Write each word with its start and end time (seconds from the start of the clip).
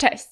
Cześć! 0.00 0.28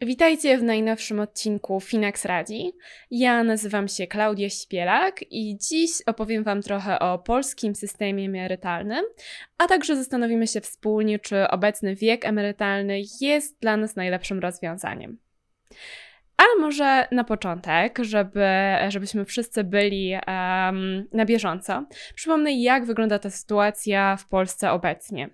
Witajcie 0.00 0.58
w 0.58 0.62
najnowszym 0.62 1.20
odcinku 1.20 1.80
Finax 1.80 2.24
Radzi. 2.24 2.72
Ja 3.10 3.44
nazywam 3.44 3.88
się 3.88 4.06
Klaudia 4.06 4.50
Śpielak 4.50 5.20
i 5.30 5.58
dziś 5.58 5.90
opowiem 6.06 6.44
Wam 6.44 6.62
trochę 6.62 6.98
o 6.98 7.18
polskim 7.18 7.74
systemie 7.74 8.24
emerytalnym, 8.24 9.04
a 9.58 9.66
także 9.66 9.96
zastanowimy 9.96 10.46
się 10.46 10.60
wspólnie, 10.60 11.18
czy 11.18 11.48
obecny 11.48 11.94
wiek 11.94 12.24
emerytalny 12.24 13.02
jest 13.20 13.60
dla 13.60 13.76
nas 13.76 13.96
najlepszym 13.96 14.38
rozwiązaniem. 14.38 15.18
Ale 16.36 16.60
może 16.60 17.08
na 17.12 17.24
początek, 17.24 17.98
żeby, 18.02 18.46
żebyśmy 18.88 19.24
wszyscy 19.24 19.64
byli 19.64 20.12
um, 20.12 21.08
na 21.12 21.24
bieżąco, 21.24 21.86
przypomnę, 22.14 22.52
jak 22.52 22.84
wygląda 22.84 23.18
ta 23.18 23.30
sytuacja 23.30 24.16
w 24.16 24.28
Polsce 24.28 24.70
obecnie. 24.70 25.30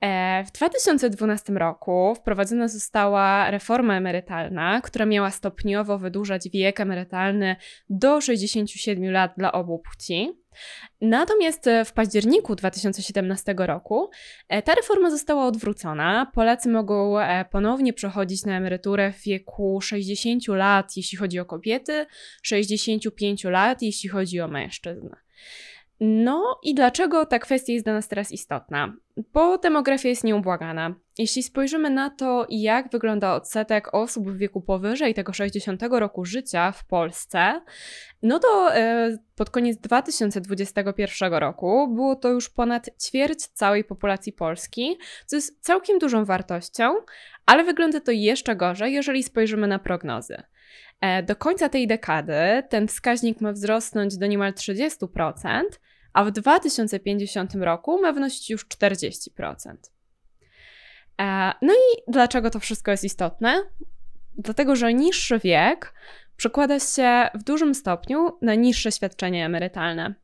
E, 0.00 0.44
w 0.44 0.52
2012 0.52 1.52
roku 1.52 2.14
wprowadzona 2.14 2.68
została 2.68 3.50
reforma 3.50 3.96
emerytalna, 3.96 4.80
która 4.80 5.06
miała 5.06 5.30
stopniowo 5.30 5.98
wydłużać 5.98 6.48
wiek 6.52 6.80
emerytalny 6.80 7.56
do 7.90 8.20
67 8.20 9.10
lat 9.10 9.32
dla 9.36 9.52
obu 9.52 9.78
płci. 9.78 10.30
Natomiast 11.00 11.68
w 11.84 11.92
październiku 11.92 12.56
2017 12.56 13.54
roku 13.58 14.10
e, 14.48 14.62
ta 14.62 14.74
reforma 14.74 15.10
została 15.10 15.46
odwrócona. 15.46 16.30
Polacy 16.34 16.68
mogą 16.68 17.18
e, 17.18 17.44
ponownie 17.44 17.92
przechodzić 17.92 18.44
na 18.44 18.56
emeryturę 18.56 19.12
w 19.12 19.22
wieku 19.22 19.80
60 19.80 20.48
lat, 20.48 20.96
jeśli 20.96 21.18
chodzi 21.18 21.40
o 21.40 21.44
kobiety, 21.44 22.06
65 22.42 23.44
lat, 23.44 23.82
jeśli 23.82 24.08
chodzi 24.08 24.40
o 24.40 24.48
mężczyzn. 24.48 25.08
No 26.00 26.58
i 26.62 26.74
dlaczego 26.74 27.26
ta 27.26 27.38
kwestia 27.38 27.72
jest 27.72 27.86
dla 27.86 27.94
nas 27.94 28.08
teraz 28.08 28.32
istotna? 28.32 28.96
Bo 29.32 29.58
demografia 29.58 30.08
jest 30.08 30.24
nieubłagana. 30.24 30.94
Jeśli 31.18 31.42
spojrzymy 31.42 31.90
na 31.90 32.10
to, 32.10 32.46
jak 32.50 32.90
wygląda 32.90 33.34
odsetek 33.34 33.94
osób 33.94 34.30
w 34.30 34.36
wieku 34.36 34.60
powyżej 34.60 35.14
tego 35.14 35.32
60 35.32 35.82
roku 35.90 36.24
życia 36.24 36.72
w 36.72 36.84
Polsce, 36.84 37.60
no 38.22 38.38
to 38.38 38.74
e, 38.74 39.18
pod 39.36 39.50
koniec 39.50 39.78
2021 39.78 41.34
roku 41.34 41.88
było 41.94 42.16
to 42.16 42.28
już 42.28 42.50
ponad 42.50 42.90
ćwierć 43.02 43.46
całej 43.46 43.84
populacji 43.84 44.32
Polski, 44.32 44.98
co 45.26 45.36
jest 45.36 45.64
całkiem 45.64 45.98
dużą 45.98 46.24
wartością, 46.24 46.94
ale 47.46 47.64
wygląda 47.64 48.00
to 48.00 48.12
jeszcze 48.12 48.56
gorzej, 48.56 48.92
jeżeli 48.92 49.22
spojrzymy 49.22 49.66
na 49.66 49.78
prognozy. 49.78 50.42
E, 51.00 51.22
do 51.22 51.36
końca 51.36 51.68
tej 51.68 51.86
dekady 51.86 52.62
ten 52.68 52.88
wskaźnik 52.88 53.40
ma 53.40 53.52
wzrosnąć 53.52 54.16
do 54.16 54.26
niemal 54.26 54.52
30%, 54.52 55.62
a 56.18 56.24
w 56.24 56.30
2050 56.30 57.54
roku 57.54 58.00
ma 58.02 58.12
wynosić 58.12 58.50
już 58.50 58.66
40%. 58.66 59.30
E, 61.20 61.52
no 61.62 61.72
i 61.72 62.02
dlaczego 62.08 62.50
to 62.50 62.60
wszystko 62.60 62.90
jest 62.90 63.04
istotne? 63.04 63.62
Dlatego, 64.38 64.76
że 64.76 64.94
niższy 64.94 65.38
wiek 65.38 65.94
przekłada 66.36 66.80
się 66.80 67.28
w 67.34 67.42
dużym 67.42 67.74
stopniu 67.74 68.38
na 68.42 68.54
niższe 68.54 68.92
świadczenia 68.92 69.46
emerytalne. 69.46 70.14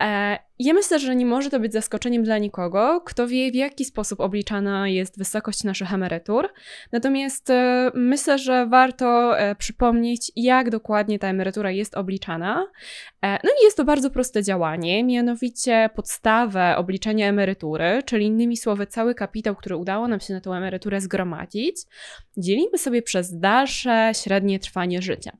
E, 0.00 0.38
ja 0.58 0.74
myślę, 0.74 0.98
że 0.98 1.16
nie 1.16 1.26
może 1.26 1.50
to 1.50 1.60
być 1.60 1.72
zaskoczeniem 1.72 2.22
dla 2.22 2.38
nikogo, 2.38 3.00
kto 3.00 3.28
wie, 3.28 3.50
w 3.50 3.54
jaki 3.54 3.84
sposób 3.84 4.20
obliczana 4.20 4.88
jest 4.88 5.18
wysokość 5.18 5.64
naszych 5.64 5.94
emerytur. 5.94 6.48
Natomiast 6.92 7.50
e, 7.50 7.90
myślę, 7.94 8.38
że 8.38 8.66
warto 8.66 9.38
e, 9.38 9.54
przypomnieć, 9.54 10.32
jak 10.36 10.70
dokładnie 10.70 11.18
ta 11.18 11.28
emerytura 11.28 11.70
jest 11.70 11.96
obliczana. 11.96 12.66
No 13.22 13.50
i 13.62 13.64
jest 13.64 13.76
to 13.76 13.84
bardzo 13.84 14.10
proste 14.10 14.42
działanie, 14.42 15.04
mianowicie 15.04 15.90
podstawę 15.94 16.76
obliczenia 16.76 17.28
emerytury, 17.28 18.02
czyli 18.06 18.26
innymi 18.26 18.56
słowy, 18.56 18.86
cały 18.86 19.14
kapitał, 19.14 19.56
który 19.56 19.76
udało 19.76 20.08
nam 20.08 20.20
się 20.20 20.34
na 20.34 20.40
tę 20.40 20.50
emeryturę 20.50 21.00
zgromadzić, 21.00 21.76
dzielimy 22.36 22.78
sobie 22.78 23.02
przez 23.02 23.38
dalsze, 23.38 24.12
średnie 24.14 24.58
trwanie 24.58 25.02
życia. 25.02 25.36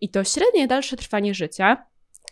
I 0.00 0.08
to 0.08 0.24
średnie, 0.24 0.66
dalsze 0.66 0.96
trwanie 0.96 1.34
życia 1.34 1.86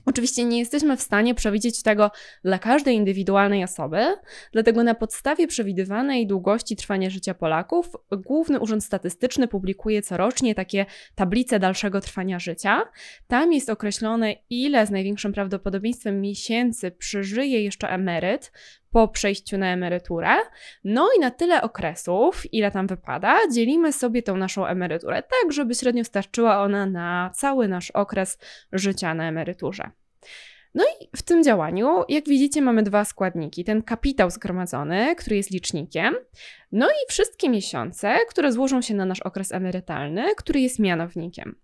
Oczywiście 0.07 0.45
nie 0.45 0.59
jesteśmy 0.59 0.97
w 0.97 1.03
stanie 1.03 1.35
przewidzieć 1.35 1.83
tego 1.83 2.11
dla 2.45 2.59
każdej 2.59 2.97
indywidualnej 2.97 3.65
osoby, 3.65 4.17
dlatego 4.53 4.83
na 4.83 4.95
podstawie 4.95 5.47
przewidywanej 5.47 6.27
długości 6.27 6.77
trwania 6.77 7.11
życia 7.11 7.35
Polaków 7.35 7.91
Główny 8.11 8.61
Urząd 8.61 8.85
Statystyczny 8.85 9.49
publikuje 9.49 10.03
corocznie 10.03 10.55
takie 10.55 10.87
tablice 11.15 11.59
dalszego 11.59 12.01
trwania 12.01 12.39
życia. 12.39 12.83
Tam 13.29 13.53
jest 13.53 13.71
określone, 13.71 14.35
ile 14.51 14.87
z 14.87 14.91
największym 14.91 15.33
prawdopodobieństwem 15.33 16.21
miesięcy 16.21 16.91
przeżyje 16.91 17.63
jeszcze 17.63 17.89
emeryt 17.89 18.53
po 18.93 19.09
przejściu 19.09 19.59
na 19.59 19.73
emeryturę. 19.73 20.37
No 20.85 21.09
i 21.17 21.21
na 21.21 21.31
tyle 21.31 21.63
okresów, 21.63 22.55
ile 22.55 22.71
tam 22.71 22.87
wypada, 22.87 23.39
dzielimy 23.53 23.93
sobie 23.93 24.23
tą 24.23 24.37
naszą 24.37 24.67
emeryturę, 24.67 25.23
tak 25.23 25.53
żeby 25.53 25.75
średnio 25.75 26.05
starczyła 26.05 26.63
ona 26.63 26.87
na 26.87 27.31
cały 27.35 27.69
nasz 27.69 27.91
okres 27.91 28.39
życia 28.73 29.15
na 29.15 29.29
emeryturze. 29.29 29.91
No 30.75 30.85
i 30.85 31.09
w 31.17 31.23
tym 31.23 31.43
działaniu, 31.43 32.05
jak 32.09 32.29
widzicie, 32.29 32.63
mamy 32.63 32.83
dwa 32.83 33.05
składniki. 33.05 33.65
Ten 33.65 33.83
kapitał 33.83 34.31
zgromadzony, 34.31 35.17
który 35.17 35.37
jest 35.37 35.51
licznikiem, 35.51 36.15
no 36.73 36.89
i 36.91 37.09
wszystkie 37.09 37.49
miesiące, 37.49 38.17
które 38.29 38.53
złożą 38.53 38.83
się 38.83 38.95
na 38.95 39.05
nasz 39.05 39.21
okres 39.21 39.53
emerytalny, 39.53 40.35
który 40.37 40.61
jest 40.61 40.79
mianownikiem. 40.79 41.57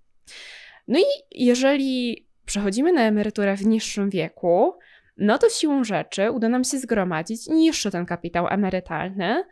No 0.89 0.99
i 0.99 1.45
jeżeli 1.45 2.27
przechodzimy 2.45 2.93
na 2.93 3.03
emeryturę 3.03 3.57
w 3.57 3.67
niższym 3.67 4.11
wieku, 4.11 4.79
no 5.19 5.39
to 5.39 5.49
siłą 5.49 5.85
rzeczy 5.85 6.31
uda 6.31 6.49
nam 6.49 6.65
się 6.65 6.79
zgromadzić 6.79 7.47
niższy 7.47 7.91
ten 7.91 8.07
kapitał 8.07 8.49
emerytalny, 8.49 9.45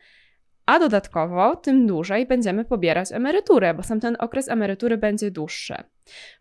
a 0.67 0.79
dodatkowo 0.79 1.57
tym 1.57 1.87
dłużej 1.87 2.27
będziemy 2.27 2.65
pobierać 2.65 3.13
emeryturę, 3.13 3.75
bo 3.75 3.83
sam 3.83 4.01
ten 4.01 4.17
okres 4.19 4.49
emerytury 4.49 4.99
będzie 4.99 5.31
dłuższy. 5.31 5.75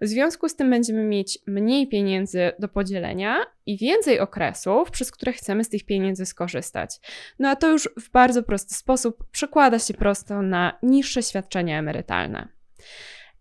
W 0.02 0.08
związku 0.08 0.50
z 0.50 0.56
tym 0.56 0.70
będziemy 0.70 1.04
mieć 1.04 1.40
mniej 1.48 1.88
pieniędzy 1.88 2.52
do 2.60 2.68
podzielenia 2.68 3.36
i 3.66 3.78
więcej 3.78 4.20
okresów, 4.20 4.92
przez 4.92 5.12
które 5.12 5.34
chcemy 5.34 5.64
z 5.64 5.70
tych 5.70 5.86
pieniędzy 5.86 6.26
skorzystać. 6.26 7.00
No 7.40 7.50
a 7.50 7.56
to 7.56 7.72
już 7.72 7.90
w 8.00 8.12
bardzo 8.12 8.44
prosty 8.44 8.76
sposób 8.76 9.24
przekłada 9.32 9.80
się 9.80 9.94
prosto 9.94 10.42
na 10.42 10.80
niższe 10.84 11.24
świadczenia 11.24 11.80
emerytalne. 11.80 12.48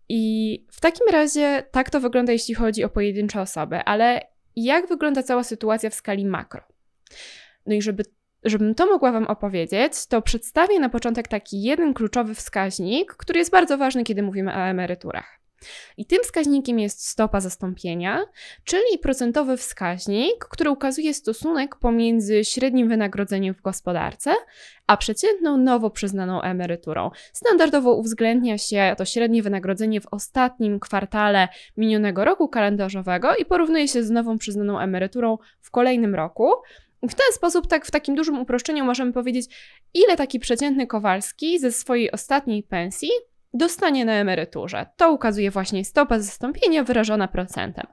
I 0.09 0.65
w 0.71 0.81
takim 0.81 1.07
razie 1.11 1.63
tak 1.71 1.89
to 1.89 1.99
wygląda, 1.99 2.31
jeśli 2.31 2.55
chodzi 2.55 2.83
o 2.83 2.89
pojedyncze 2.89 3.41
osoby, 3.41 3.77
ale 3.77 4.34
jak 4.55 4.87
wygląda 4.87 5.23
cała 5.23 5.43
sytuacja 5.43 5.89
w 5.89 5.93
skali 5.93 6.25
makro? 6.25 6.61
No 7.65 7.75
i 7.75 7.81
żeby 7.81 8.03
Żebym 8.45 8.75
to 8.75 8.85
mogła 8.85 9.11
Wam 9.11 9.27
opowiedzieć, 9.27 10.07
to 10.07 10.21
przedstawię 10.21 10.79
na 10.79 10.89
początek 10.89 11.27
taki 11.27 11.61
jeden 11.61 11.93
kluczowy 11.93 12.35
wskaźnik, 12.35 13.13
który 13.13 13.39
jest 13.39 13.51
bardzo 13.51 13.77
ważny, 13.77 14.03
kiedy 14.03 14.23
mówimy 14.23 14.51
o 14.51 14.59
emeryturach. 14.59 15.39
I 15.97 16.05
tym 16.05 16.23
wskaźnikiem 16.23 16.79
jest 16.79 17.07
stopa 17.07 17.39
zastąpienia, 17.39 18.25
czyli 18.63 18.99
procentowy 19.01 19.57
wskaźnik, 19.57 20.45
który 20.45 20.69
ukazuje 20.69 21.13
stosunek 21.13 21.75
pomiędzy 21.75 22.45
średnim 22.45 22.89
wynagrodzeniem 22.89 23.53
w 23.53 23.61
gospodarce, 23.61 24.33
a 24.87 24.97
przeciętną 24.97 25.57
nowo 25.57 25.89
przyznaną 25.89 26.41
emeryturą. 26.41 27.11
Standardowo 27.33 27.93
uwzględnia 27.93 28.57
się 28.57 28.95
to 28.97 29.05
średnie 29.05 29.43
wynagrodzenie 29.43 30.01
w 30.01 30.07
ostatnim 30.11 30.79
kwartale 30.79 31.47
minionego 31.77 32.25
roku 32.25 32.49
kalendarzowego 32.49 33.35
i 33.35 33.45
porównuje 33.45 33.87
się 33.87 34.03
z 34.03 34.09
nową 34.09 34.37
przyznaną 34.37 34.79
emeryturą 34.79 35.37
w 35.61 35.71
kolejnym 35.71 36.15
roku. 36.15 36.51
W 37.03 37.15
ten 37.15 37.33
sposób, 37.33 37.67
tak 37.67 37.85
w 37.85 37.91
takim 37.91 38.15
dużym 38.15 38.39
uproszczeniu, 38.39 38.85
możemy 38.85 39.13
powiedzieć, 39.13 39.45
ile 39.93 40.17
taki 40.17 40.39
przeciętny 40.39 40.87
Kowalski 40.87 41.59
ze 41.59 41.71
swojej 41.71 42.11
ostatniej 42.11 42.63
pensji 42.63 43.09
dostanie 43.55 44.05
na 44.05 44.13
emeryturze. 44.13 44.85
To 44.97 45.11
ukazuje 45.11 45.51
właśnie 45.51 45.85
stopa 45.85 46.19
zastąpienia 46.19 46.83
wyrażona 46.83 47.27
procentem. 47.27 47.85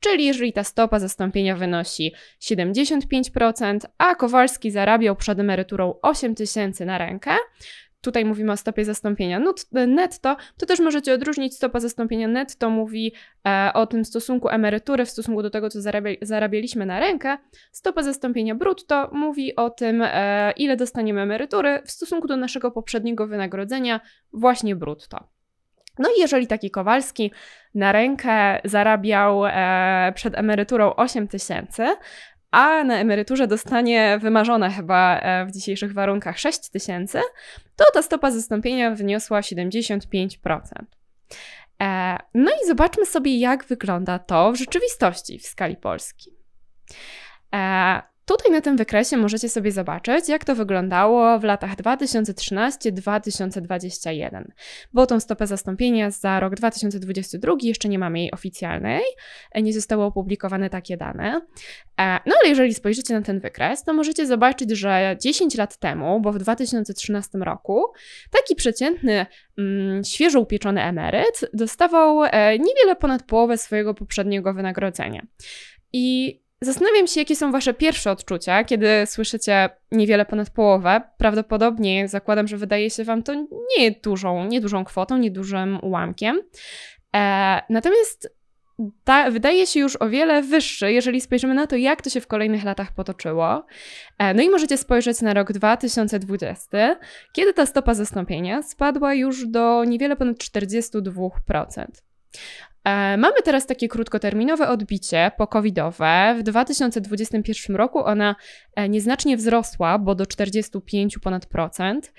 Czyli 0.00 0.24
jeżeli 0.24 0.52
ta 0.52 0.64
stopa 0.64 0.98
zastąpienia 0.98 1.56
wynosi 1.56 2.14
75%, 2.42 3.78
a 3.98 4.14
Kowalski 4.14 4.70
zarabiał 4.70 5.16
przed 5.16 5.38
emeryturą 5.38 5.94
8 6.02 6.34
tysięcy 6.34 6.84
na 6.84 6.98
rękę, 6.98 7.30
tutaj 8.06 8.24
mówimy 8.24 8.52
o 8.52 8.56
stopie 8.56 8.84
zastąpienia 8.84 9.40
netto, 9.72 10.36
to 10.58 10.66
też 10.66 10.80
możecie 10.80 11.14
odróżnić 11.14 11.54
stopa 11.54 11.80
zastąpienia 11.80 12.28
netto 12.28 12.70
mówi 12.70 13.12
e, 13.46 13.70
o 13.74 13.86
tym 13.86 14.04
stosunku 14.04 14.48
emerytury 14.48 15.04
w 15.04 15.10
stosunku 15.10 15.42
do 15.42 15.50
tego, 15.50 15.70
co 15.70 15.78
zarabialiśmy 16.22 16.86
na 16.86 17.00
rękę. 17.00 17.38
Stopa 17.72 18.02
zastąpienia 18.02 18.54
brutto 18.54 19.10
mówi 19.12 19.56
o 19.56 19.70
tym, 19.70 20.02
e, 20.02 20.52
ile 20.56 20.76
dostaniemy 20.76 21.20
emerytury 21.20 21.82
w 21.84 21.90
stosunku 21.90 22.28
do 22.28 22.36
naszego 22.36 22.70
poprzedniego 22.70 23.26
wynagrodzenia 23.26 24.00
właśnie 24.32 24.76
brutto. 24.76 25.28
No 25.98 26.08
i 26.16 26.20
jeżeli 26.20 26.46
taki 26.46 26.70
Kowalski 26.70 27.32
na 27.74 27.92
rękę 27.92 28.60
zarabiał 28.64 29.46
e, 29.46 30.12
przed 30.14 30.38
emeryturą 30.38 30.94
8 30.94 31.28
tysięcy, 31.28 31.86
a 32.50 32.84
na 32.84 32.98
emeryturze 32.98 33.46
dostanie 33.46 34.18
wymarzone 34.22 34.70
chyba 34.70 35.18
e, 35.18 35.46
w 35.46 35.52
dzisiejszych 35.52 35.92
warunkach 35.92 36.38
6 36.38 36.70
tysięcy, 36.70 37.20
to 37.76 37.84
ta 37.94 38.02
stopa 38.02 38.30
zastąpienia 38.30 38.90
wyniosła 38.90 39.40
75%. 39.40 40.60
E, 41.82 42.18
no 42.34 42.50
i 42.50 42.66
zobaczmy 42.66 43.06
sobie, 43.06 43.38
jak 43.38 43.64
wygląda 43.64 44.18
to 44.18 44.52
w 44.52 44.56
rzeczywistości 44.56 45.38
w 45.38 45.46
skali 45.46 45.76
Polski. 45.76 46.30
Tutaj 48.26 48.52
na 48.52 48.60
tym 48.60 48.76
wykresie 48.76 49.16
możecie 49.16 49.48
sobie 49.48 49.72
zobaczyć, 49.72 50.28
jak 50.28 50.44
to 50.44 50.54
wyglądało 50.54 51.38
w 51.38 51.44
latach 51.44 51.76
2013-2021, 51.76 54.44
bo 54.92 55.06
tą 55.06 55.20
stopę 55.20 55.46
zastąpienia 55.46 56.10
za 56.10 56.40
rok 56.40 56.54
2022 56.54 57.54
jeszcze 57.62 57.88
nie 57.88 57.98
mamy 57.98 58.18
jej 58.18 58.30
oficjalnej, 58.30 59.02
nie 59.54 59.72
zostały 59.72 60.04
opublikowane 60.04 60.70
takie 60.70 60.96
dane. 60.96 61.40
E, 62.00 62.18
no 62.26 62.34
ale 62.40 62.48
jeżeli 62.48 62.74
spojrzycie 62.74 63.14
na 63.14 63.22
ten 63.22 63.40
wykres, 63.40 63.84
to 63.84 63.92
możecie 63.92 64.26
zobaczyć, 64.26 64.70
że 64.70 65.16
10 65.20 65.54
lat 65.54 65.78
temu, 65.78 66.20
bo 66.20 66.32
w 66.32 66.38
2013 66.38 67.38
roku, 67.38 67.84
taki 68.30 68.54
przeciętny, 68.54 69.26
mm, 69.58 70.04
świeżo 70.04 70.40
upieczony 70.40 70.82
emeryt 70.82 71.40
dostawał 71.52 72.24
e, 72.24 72.58
niewiele 72.58 72.96
ponad 72.96 73.22
połowę 73.22 73.58
swojego 73.58 73.94
poprzedniego 73.94 74.54
wynagrodzenia. 74.54 75.26
I 75.92 76.45
Zastanawiam 76.60 77.06
się, 77.06 77.20
jakie 77.20 77.36
są 77.36 77.52
Wasze 77.52 77.74
pierwsze 77.74 78.10
odczucia, 78.10 78.64
kiedy 78.64 78.88
słyszycie 79.06 79.70
niewiele 79.92 80.24
ponad 80.24 80.50
połowę. 80.50 81.00
Prawdopodobnie 81.18 82.08
zakładam, 82.08 82.48
że 82.48 82.56
wydaje 82.56 82.90
się 82.90 83.04
Wam 83.04 83.22
to 83.22 83.34
nie 83.78 83.90
dużą, 83.90 84.44
nie 84.44 84.60
dużą 84.60 84.84
kwotą, 84.84 85.18
nie 85.18 85.30
dużym 85.30 85.78
ułamkiem. 85.82 86.42
E, 87.16 87.62
natomiast 87.70 88.36
ta, 89.04 89.30
wydaje 89.30 89.66
się 89.66 89.80
już 89.80 89.96
o 90.00 90.08
wiele 90.08 90.42
wyższy, 90.42 90.92
jeżeli 90.92 91.20
spojrzymy 91.20 91.54
na 91.54 91.66
to, 91.66 91.76
jak 91.76 92.02
to 92.02 92.10
się 92.10 92.20
w 92.20 92.26
kolejnych 92.26 92.64
latach 92.64 92.92
potoczyło. 92.92 93.66
E, 94.18 94.34
no 94.34 94.42
i 94.42 94.50
możecie 94.50 94.76
spojrzeć 94.76 95.20
na 95.20 95.34
rok 95.34 95.52
2020, 95.52 96.96
kiedy 97.32 97.52
ta 97.52 97.66
stopa 97.66 97.94
zastąpienia 97.94 98.62
spadła 98.62 99.14
już 99.14 99.46
do 99.46 99.84
niewiele 99.84 100.16
ponad 100.16 100.36
42%. 100.36 101.86
E, 102.86 103.16
mamy 103.16 103.42
teraz 103.44 103.66
takie 103.66 103.88
krótkoterminowe 103.88 104.68
odbicie 104.68 105.30
po-covidowe. 105.36 106.34
W 106.38 106.42
2021 106.42 107.76
roku 107.76 108.04
ona 108.04 108.36
e, 108.76 108.88
nieznacznie 108.88 109.36
wzrosła, 109.36 109.98
bo 109.98 110.14
do 110.14 110.26
45 110.26 111.18
ponad 111.18 111.46
procent. 111.46 112.12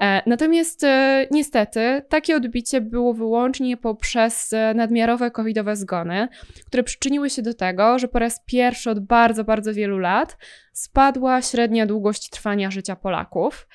E, 0.00 0.22
natomiast 0.26 0.86
niestety 1.30 2.02
takie 2.08 2.36
odbicie 2.36 2.80
było 2.80 3.14
wyłącznie 3.14 3.76
poprzez 3.76 4.54
nadmiarowe 4.74 5.30
covidowe 5.30 5.76
zgony, 5.76 6.28
które 6.66 6.82
przyczyniły 6.82 7.30
się 7.30 7.42
do 7.42 7.54
tego, 7.54 7.98
że 7.98 8.08
po 8.08 8.18
raz 8.18 8.44
pierwszy 8.46 8.90
od 8.90 9.00
bardzo, 9.00 9.44
bardzo 9.44 9.74
wielu 9.74 9.98
lat 9.98 10.36
spadła 10.74 11.42
średnia 11.42 11.86
długość 11.86 12.30
trwania 12.30 12.70
życia 12.70 12.96
Polaków. 12.96 13.68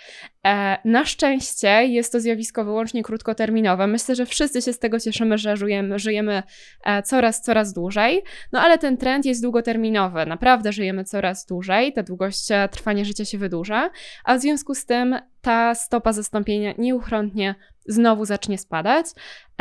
E, 0.45 0.77
na 0.85 1.05
szczęście 1.05 1.85
jest 1.85 2.11
to 2.11 2.19
zjawisko 2.19 2.65
wyłącznie 2.65 3.03
krótkoterminowe. 3.03 3.87
Myślę, 3.87 4.15
że 4.15 4.25
wszyscy 4.25 4.61
się 4.61 4.73
z 4.73 4.79
tego 4.79 4.99
cieszymy, 4.99 5.37
że 5.37 5.57
żyjemy, 5.57 5.99
żyjemy 5.99 6.43
e, 6.85 7.03
coraz, 7.03 7.41
coraz 7.41 7.73
dłużej. 7.73 8.23
No 8.51 8.61
ale 8.61 8.77
ten 8.77 8.97
trend 8.97 9.25
jest 9.25 9.41
długoterminowy. 9.41 10.25
Naprawdę 10.25 10.73
żyjemy 10.73 11.03
coraz 11.03 11.45
dłużej, 11.45 11.93
ta 11.93 12.03
długość 12.03 12.51
e, 12.51 12.69
trwania 12.69 13.05
życia 13.05 13.25
się 13.25 13.37
wydłuża, 13.37 13.89
a 14.23 14.37
w 14.37 14.41
związku 14.41 14.75
z 14.75 14.85
tym 14.85 15.15
ta 15.41 15.75
stopa 15.75 16.13
zastąpienia 16.13 16.73
nieuchronnie 16.77 17.55
znowu 17.85 18.25
zacznie 18.25 18.57
spadać, 18.57 19.05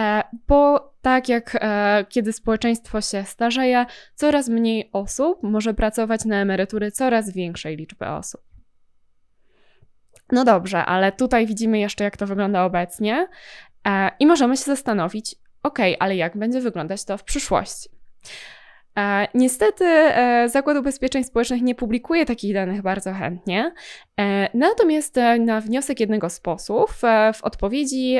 e, 0.01 0.23
bo 0.49 0.93
tak 1.03 1.29
jak 1.29 1.59
e, 1.61 2.07
kiedy 2.09 2.33
społeczeństwo 2.33 3.01
się 3.01 3.25
starzeje, 3.25 3.87
coraz 4.15 4.49
mniej 4.49 4.91
osób 4.93 5.43
może 5.43 5.75
pracować 5.75 6.25
na 6.25 6.37
emerytury 6.37 6.91
coraz 6.91 7.33
większej 7.33 7.77
liczby 7.77 8.07
osób. 8.07 8.41
No 10.33 10.45
dobrze, 10.45 10.85
ale 10.85 11.13
tutaj 11.13 11.47
widzimy 11.47 11.79
jeszcze, 11.79 12.05
jak 12.05 12.17
to 12.17 12.27
wygląda 12.27 12.65
obecnie 12.65 13.29
e, 13.89 14.11
i 14.21 14.27
możemy 14.27 14.57
się 14.57 14.65
zastanowić, 14.65 15.37
ok, 15.63 15.79
ale 15.99 16.17
jak 16.17 16.37
będzie 16.37 16.61
wyglądać 16.61 17.05
to 17.05 17.19
w 17.19 17.25
przyszłości? 17.25 17.89
E, 18.99 19.29
niestety 19.35 19.85
e, 19.85 20.49
Zakład 20.49 20.77
Ubezpieczeń 20.77 21.25
Społecznych 21.25 21.63
nie 21.63 21.75
publikuje 21.75 22.27
takich 22.27 22.55
danych 22.55 22.83
bardzo 22.83 23.13
chętnie, 23.13 23.75
e, 24.21 24.49
natomiast 24.55 25.17
na 25.41 25.61
wniosek 25.61 26.01
jednego 26.01 26.31
z 26.31 26.41
posłów 26.41 27.01
w 27.35 27.43
odpowiedzi 27.43 28.19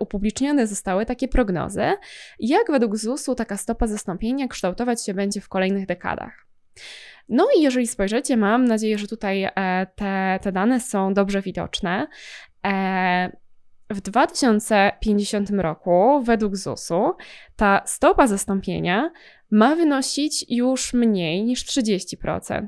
upublicznione 0.00 0.66
zostały 0.66 1.06
takie 1.06 1.28
prognozy, 1.28 1.92
jak 2.38 2.70
według 2.70 2.96
ZUS-u 2.96 3.34
taka 3.34 3.56
stopa 3.56 3.86
zastąpienia 3.86 4.48
kształtować 4.48 5.04
się 5.04 5.14
będzie 5.14 5.40
w 5.40 5.48
kolejnych 5.48 5.86
dekadach. 5.86 6.46
No 7.28 7.46
i 7.58 7.62
jeżeli 7.62 7.86
spojrzycie, 7.86 8.36
mam 8.36 8.64
nadzieję, 8.64 8.98
że 8.98 9.06
tutaj 9.06 9.48
te, 9.94 10.38
te 10.42 10.52
dane 10.52 10.80
są 10.80 11.14
dobrze 11.14 11.42
widoczne. 11.42 12.06
W 13.90 14.00
2050 14.00 15.50
roku, 15.50 16.22
według 16.22 16.56
ZUS-u, 16.56 17.16
ta 17.56 17.82
stopa 17.86 18.26
zastąpienia 18.26 19.10
ma 19.54 19.76
wynosić 19.76 20.44
już 20.48 20.92
mniej 20.92 21.44
niż 21.44 21.64
30%. 21.64 22.66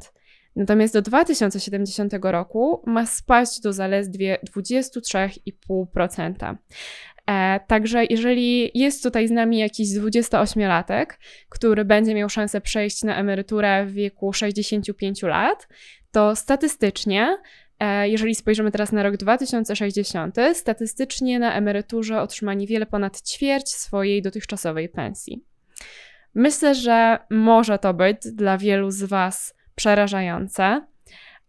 Natomiast 0.56 0.94
do 0.94 1.02
2070 1.02 2.12
roku 2.22 2.82
ma 2.86 3.06
spaść 3.06 3.60
do 3.60 3.72
zaledwie 3.72 4.38
23,5%. 4.56 6.56
E, 7.26 7.60
także 7.66 8.04
jeżeli 8.10 8.78
jest 8.78 9.02
tutaj 9.02 9.28
z 9.28 9.30
nami 9.30 9.58
jakiś 9.58 9.88
28-latek, 9.88 11.06
który 11.48 11.84
będzie 11.84 12.14
miał 12.14 12.28
szansę 12.28 12.60
przejść 12.60 13.02
na 13.02 13.16
emeryturę 13.16 13.86
w 13.86 13.92
wieku 13.92 14.32
65 14.32 15.22
lat, 15.22 15.68
to 16.12 16.36
statystycznie, 16.36 17.38
e, 17.80 18.08
jeżeli 18.08 18.34
spojrzymy 18.34 18.70
teraz 18.70 18.92
na 18.92 19.02
rok 19.02 19.16
2060, 19.16 20.36
statystycznie 20.54 21.38
na 21.38 21.54
emeryturze 21.54 22.20
otrzyma 22.20 22.54
niewiele 22.54 22.86
ponad 22.86 23.22
ćwierć 23.22 23.68
swojej 23.68 24.22
dotychczasowej 24.22 24.88
pensji. 24.88 25.44
Myślę, 26.38 26.74
że 26.74 27.18
może 27.30 27.78
to 27.78 27.94
być 27.94 28.18
dla 28.32 28.58
wielu 28.58 28.90
z 28.90 29.02
Was 29.04 29.54
przerażające, 29.74 30.86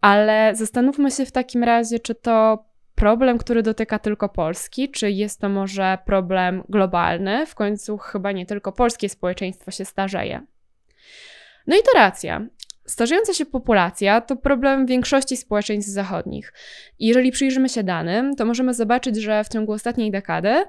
ale 0.00 0.54
zastanówmy 0.54 1.10
się 1.10 1.26
w 1.26 1.32
takim 1.32 1.64
razie, 1.64 1.98
czy 1.98 2.14
to 2.14 2.64
problem, 2.94 3.38
który 3.38 3.62
dotyka 3.62 3.98
tylko 3.98 4.28
Polski, 4.28 4.90
czy 4.90 5.10
jest 5.10 5.40
to 5.40 5.48
może 5.48 5.98
problem 6.06 6.62
globalny? 6.68 7.46
W 7.46 7.54
końcu 7.54 7.98
chyba 7.98 8.32
nie 8.32 8.46
tylko 8.46 8.72
polskie 8.72 9.08
społeczeństwo 9.08 9.70
się 9.70 9.84
starzeje. 9.84 10.40
No 11.66 11.76
i 11.76 11.82
to 11.82 11.90
racja. 11.94 12.46
Starzejąca 12.88 13.34
się 13.34 13.46
populacja 13.46 14.20
to 14.20 14.36
problem 14.36 14.86
większości 14.86 15.36
społeczeństw 15.36 15.92
zachodnich. 15.92 16.52
I 16.98 17.06
jeżeli 17.06 17.32
przyjrzymy 17.32 17.68
się 17.68 17.82
danym, 17.82 18.36
to 18.36 18.44
możemy 18.44 18.74
zobaczyć, 18.74 19.16
że 19.16 19.44
w 19.44 19.48
ciągu 19.48 19.72
ostatniej 19.72 20.10
dekady 20.10 20.64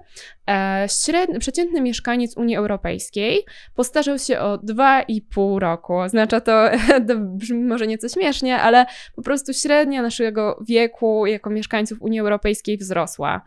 e, 0.50 0.86
średni, 1.06 1.40
przeciętny 1.40 1.82
mieszkaniec 1.82 2.38
Unii 2.38 2.56
Europejskiej 2.56 3.46
postarzał 3.76 4.20
się 4.20 4.40
o 4.40 4.58
2,5 4.58 5.60
roku. 5.60 5.96
Oznacza 5.96 6.42
to, 6.42 6.70
to 7.08 7.16
brzmi 7.18 7.64
może 7.64 7.88
nieco 7.88 8.10
śmiesznie, 8.10 8.58
ale 8.58 8.86
po 9.16 9.22
prostu 9.22 9.54
średnia 9.54 10.02
naszego 10.02 10.64
wieku 10.68 11.26
jako 11.26 11.50
mieszkańców 11.50 12.02
Unii 12.02 12.20
Europejskiej 12.20 12.78
wzrosła. 12.78 13.42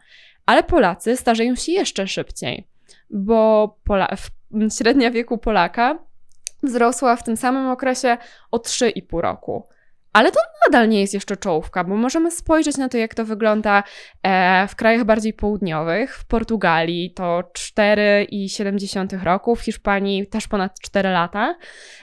Ale 0.46 0.62
Polacy 0.62 1.16
starzeją 1.16 1.54
się 1.54 1.72
jeszcze 1.72 2.06
szybciej, 2.06 2.66
bo 3.10 3.68
Pola 3.84 4.16
średnia 4.78 5.10
wieku 5.10 5.38
Polaka 5.38 6.11
wzrosła 6.62 7.16
w 7.16 7.22
tym 7.22 7.36
samym 7.36 7.70
okresie 7.70 8.16
o 8.50 8.58
3,5 8.58 9.20
roku. 9.20 9.68
Ale 10.12 10.32
to 10.32 10.40
nadal 10.66 10.88
nie 10.88 11.00
jest 11.00 11.14
jeszcze 11.14 11.36
czołówka, 11.36 11.84
bo 11.84 11.96
możemy 11.96 12.30
spojrzeć 12.30 12.76
na 12.76 12.88
to, 12.88 12.98
jak 12.98 13.14
to 13.14 13.24
wygląda 13.24 13.82
e, 14.22 14.68
w 14.68 14.76
krajach 14.76 15.04
bardziej 15.04 15.32
południowych. 15.32 16.16
W 16.16 16.24
Portugalii 16.24 17.10
to 17.14 17.42
4,7 17.52 19.22
roku, 19.22 19.56
w 19.56 19.60
Hiszpanii 19.60 20.26
też 20.26 20.48
ponad 20.48 20.80
4 20.80 21.08
lata. 21.08 21.56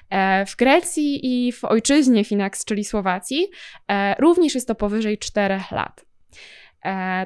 E, 0.09 0.45
w 0.45 0.55
Grecji 0.55 1.19
i 1.23 1.51
w 1.51 1.65
ojczyźnie 1.65 2.23
Finax, 2.23 2.65
czyli 2.65 2.83
Słowacji, 2.83 3.47
e, 3.91 4.15
również 4.19 4.55
jest 4.55 4.67
to 4.67 4.75
powyżej 4.75 5.17
4 5.17 5.59
lat. 5.71 6.09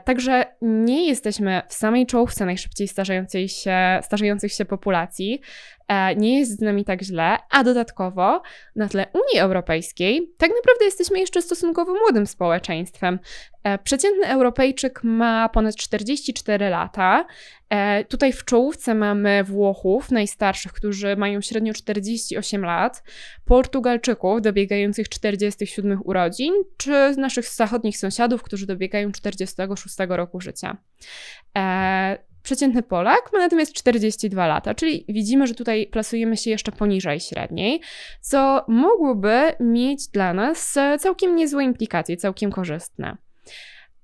Także 0.06 0.46
nie 0.62 1.08
jesteśmy 1.08 1.62
w 1.68 1.74
samej 1.74 2.06
czołówce 2.06 2.46
najszybciej 2.46 2.88
starzejącej 2.88 3.50
się, 3.50 4.00
starzejących 4.02 4.54
się 4.54 4.66
populacji. 4.66 5.42
E, 5.88 6.16
nie 6.16 6.40
jest 6.40 6.58
z 6.58 6.62
nami 6.62 6.86
tak 6.86 7.02
źle, 7.02 7.38
a 7.50 7.64
dodatkowo 7.64 8.42
na 8.76 8.88
tle 8.88 9.08
Unii 9.14 9.42
Europejskiej 9.42 10.34
tak 10.38 10.52
naprawdę 10.56 10.86
jesteśmy 10.86 11.20
jeszcze 11.20 11.42
stosunkowo 11.42 11.94
młodym 11.94 12.28
społeczeństwem. 12.28 13.20
E, 13.64 13.78
przeciętny 13.78 14.28
Europejczyk 14.28 15.04
ma 15.04 15.50
ponad 15.50 15.76
44 15.76 16.70
lata. 16.70 17.26
E, 17.70 18.06
tutaj 18.06 18.34
w 18.34 18.46
czołówce 18.46 18.96
mamy 18.96 19.44
Włochów, 19.44 20.12
najstarszych, 20.12 20.74
którzy 20.74 21.16
mają 21.16 21.42
średnio 21.42 21.74
48 21.74 22.66
lat, 22.66 23.04
Portugalczyków 23.46 24.42
dobiegających 24.42 25.10
47 25.10 26.02
urodzin, 26.04 26.54
czy 26.78 27.14
naszych 27.18 27.48
zachodnich 27.48 27.98
sąsiadów, 27.98 28.44
którzy 28.44 28.68
dobiegają 28.68 29.12
46 29.12 29.96
roku 30.10 30.42
życia. 30.42 30.78
Przeciętny 32.44 32.84
Polak 32.84 33.30
ma 33.34 33.40
natomiast 33.40 33.74
42 33.74 34.48
lata, 34.48 34.74
czyli 34.74 35.06
widzimy, 35.10 35.48
że 35.48 35.54
tutaj 35.54 35.88
plasujemy 35.88 36.38
się 36.38 36.50
jeszcze 36.50 36.72
poniżej 36.72 37.20
średniej, 37.20 37.82
co 38.22 38.66
mogłoby 38.68 39.40
mieć 39.60 40.08
dla 40.08 40.34
nas 40.34 40.76
całkiem 41.00 41.36
niezłe 41.36 41.64
implikacje, 41.64 42.18
całkiem 42.18 42.52
korzystne. 42.52 43.18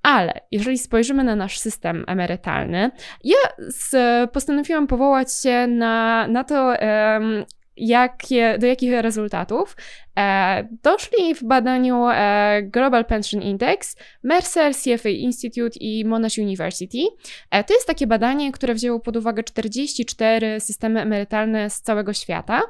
Ale 0.04 0.34
jeżeli 0.52 0.78
spojrzymy 0.78 1.24
na 1.24 1.36
nasz 1.36 1.60
system 1.60 2.06
emerytalny, 2.08 2.92
ja 3.24 3.38
z, 3.58 3.92
postanowiłam 4.32 4.88
powołać 4.88 5.34
się 5.42 5.68
na, 5.68 6.28
na 6.28 6.44
to, 6.44 6.74
jakie, 7.80 8.58
do 8.60 8.68
jakich 8.68 8.92
rezultatów 9.02 9.78
e, 10.18 10.68
doszli 10.84 11.36
w 11.36 11.44
badaniu 11.44 12.08
e, 12.08 12.62
Global 12.64 13.06
Pension 13.06 13.42
Index, 13.42 13.96
Mercer, 14.24 14.74
CFA 14.76 15.10
Institute 15.10 15.80
i 15.80 16.06
Monash 16.06 16.38
University. 16.38 16.98
E, 17.52 17.64
to 17.64 17.74
jest 17.74 17.88
takie 17.88 18.08
badanie, 18.08 18.52
które 18.52 18.74
wzięło 18.74 19.00
pod 19.00 19.18
uwagę 19.18 19.44
44 19.44 20.60
systemy 20.60 21.02
emerytalne 21.02 21.70
z 21.70 21.82
całego 21.82 22.14
świata 22.14 22.62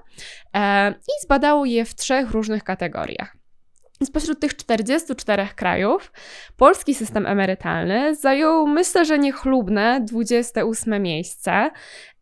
e, 0.56 0.92
i 0.92 1.26
zbadało 1.26 1.66
je 1.66 1.86
w 1.86 1.96
trzech 1.96 2.32
różnych 2.32 2.64
kategoriach. 2.64 3.40
Spośród 4.04 4.40
tych 4.40 4.56
44 4.56 5.48
krajów 5.56 6.12
polski 6.58 6.96
system 6.96 7.26
emerytalny 7.26 8.16
zajął, 8.16 8.68
myślę, 8.68 9.06
że 9.06 9.20
niechlubne 9.20 10.02
28 10.02 11.04
miejsce. 11.04 11.72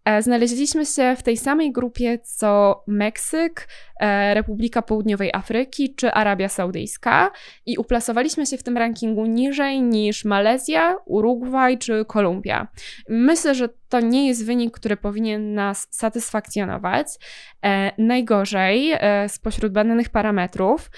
E, 0.08 0.22
znaleźliśmy 0.22 0.86
się 0.86 1.16
w 1.18 1.24
tej 1.24 1.38
samej 1.38 1.72
grupie 1.72 2.20
co 2.20 2.84
Meksyk, 2.88 3.68
e, 4.00 4.34
Republika 4.34 4.82
Południowej 4.82 5.30
Afryki 5.34 5.96
czy 5.96 6.12
Arabia 6.12 6.50
Saudyjska 6.50 7.32
i 7.66 7.78
uplasowaliśmy 7.78 8.46
się 8.46 8.58
w 8.58 8.64
tym 8.64 8.78
rankingu 8.78 9.26
niżej 9.26 9.82
niż 9.82 10.26
Malezja, 10.26 10.96
Urugwaj 11.06 11.78
czy 11.78 12.06
Kolumbia. 12.06 12.68
Myślę, 13.10 13.56
że 13.56 13.70
to 13.90 14.00
nie 14.00 14.28
jest 14.28 14.46
wynik, 14.46 14.76
który 14.76 14.98
powinien 14.98 15.54
nas 15.54 15.88
satysfakcjonować. 15.90 17.08
E, 17.66 17.92
najgorzej 17.98 18.94
spośród 19.28 19.74
badanych 19.74 20.10
parametrów, 20.10 20.92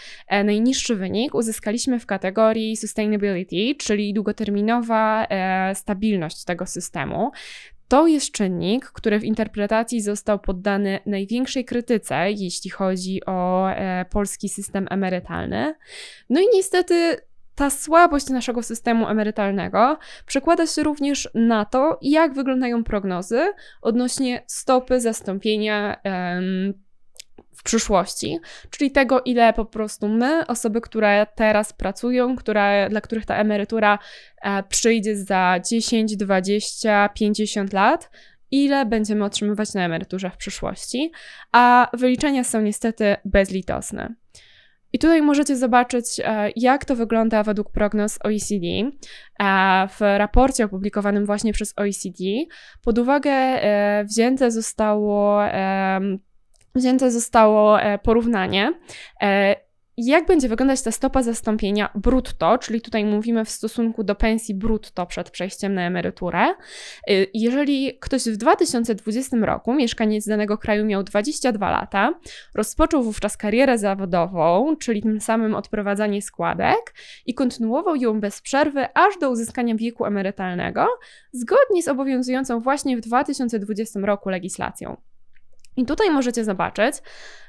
najniższy 0.43 0.95
wynik 0.95 1.35
uzyskaliśmy 1.35 1.99
w 1.99 2.05
kategorii 2.05 2.77
sustainability, 2.77 3.75
czyli 3.79 4.13
długoterminowa 4.13 5.27
stabilność 5.73 6.43
tego 6.43 6.65
systemu. 6.65 7.31
To 7.89 8.07
jest 8.07 8.31
czynnik, 8.31 8.85
który 8.85 9.19
w 9.19 9.23
interpretacji 9.23 10.01
został 10.01 10.39
poddany 10.39 10.99
największej 11.05 11.65
krytyce, 11.65 12.31
jeśli 12.31 12.69
chodzi 12.69 13.25
o 13.25 13.69
e, 13.71 14.05
polski 14.05 14.49
system 14.49 14.87
emerytalny. 14.89 15.75
No 16.29 16.41
i 16.41 16.45
niestety 16.53 17.17
ta 17.55 17.69
słabość 17.69 18.29
naszego 18.29 18.63
systemu 18.63 19.07
emerytalnego 19.07 19.97
przekłada 20.25 20.67
się 20.67 20.83
również 20.83 21.29
na 21.33 21.65
to, 21.65 21.99
jak 22.01 22.33
wyglądają 22.33 22.83
prognozy 22.83 23.51
odnośnie 23.81 24.43
stopy 24.47 25.01
zastąpienia 25.01 26.01
w 27.59 27.63
przyszłości, 27.63 28.39
czyli 28.69 28.91
tego, 28.91 29.21
ile 29.21 29.53
po 29.53 29.65
prostu 29.65 30.07
my, 30.07 30.47
osoby, 30.47 30.81
które 30.81 31.27
teraz 31.35 31.73
pracują, 31.73 32.35
które, 32.35 32.87
dla 32.89 33.01
których 33.01 33.25
ta 33.25 33.35
emerytura 33.35 33.99
e, 34.41 34.63
przyjdzie 34.63 35.15
za 35.15 35.59
10, 35.69 36.17
20, 36.17 37.09
50 37.09 37.73
lat, 37.73 38.09
ile 38.51 38.85
będziemy 38.85 39.25
otrzymywać 39.25 39.73
na 39.73 39.85
emeryturze 39.85 40.29
w 40.29 40.37
przyszłości, 40.37 41.11
a 41.51 41.89
wyliczenia 41.93 42.43
są 42.43 42.61
niestety 42.61 43.15
bezlitosne. 43.25 44.15
I 44.93 44.99
tutaj 44.99 45.21
możecie 45.21 45.55
zobaczyć, 45.55 46.05
e, 46.23 46.51
jak 46.55 46.85
to 46.85 46.95
wygląda 46.95 47.43
według 47.43 47.71
prognoz 47.71 48.19
OECD. 48.23 48.65
E, 49.39 49.87
w 49.87 49.99
raporcie 49.99 50.65
opublikowanym 50.65 51.25
właśnie 51.25 51.53
przez 51.53 51.73
OECD 51.77 52.23
pod 52.83 52.97
uwagę 52.97 53.31
e, 53.31 54.05
wzięte 54.05 54.51
zostało 54.51 55.41
wzięte 56.75 57.11
zostało 57.11 57.81
e, 57.81 57.99
porównanie 57.99 58.73
e, 59.21 59.55
jak 60.05 60.25
będzie 60.25 60.49
wyglądać 60.49 60.81
ta 60.81 60.91
stopa 60.91 61.23
zastąpienia 61.23 61.89
brutto, 61.95 62.57
czyli 62.57 62.81
tutaj 62.81 63.05
mówimy 63.05 63.45
w 63.45 63.49
stosunku 63.49 64.03
do 64.03 64.15
pensji 64.15 64.55
brutto 64.55 65.05
przed 65.05 65.29
przejściem 65.29 65.73
na 65.73 65.81
emeryturę. 65.81 66.47
Y, 67.09 67.27
jeżeli 67.33 67.97
ktoś 67.99 68.23
w 68.23 68.37
2020 68.37 69.37
roku, 69.37 69.73
mieszkaniec 69.73 70.27
danego 70.27 70.57
kraju 70.57 70.85
miał 70.85 71.03
22 71.03 71.71
lata, 71.71 72.13
rozpoczął 72.55 73.03
wówczas 73.03 73.37
karierę 73.37 73.77
zawodową, 73.77 74.75
czyli 74.77 75.01
tym 75.01 75.21
samym 75.21 75.55
odprowadzanie 75.55 76.21
składek 76.21 76.93
i 77.25 77.33
kontynuował 77.33 77.95
ją 77.95 78.19
bez 78.19 78.41
przerwy 78.41 78.85
aż 78.93 79.17
do 79.21 79.29
uzyskania 79.29 79.75
wieku 79.75 80.05
emerytalnego, 80.05 80.87
zgodnie 81.31 81.83
z 81.83 81.87
obowiązującą 81.87 82.59
właśnie 82.59 82.97
w 82.97 83.01
2020 83.01 83.99
roku 83.99 84.29
legislacją. 84.29 85.08
I 85.79 85.85
tutaj 85.85 86.11
możecie 86.11 86.43
zobaczyć, 86.43 86.95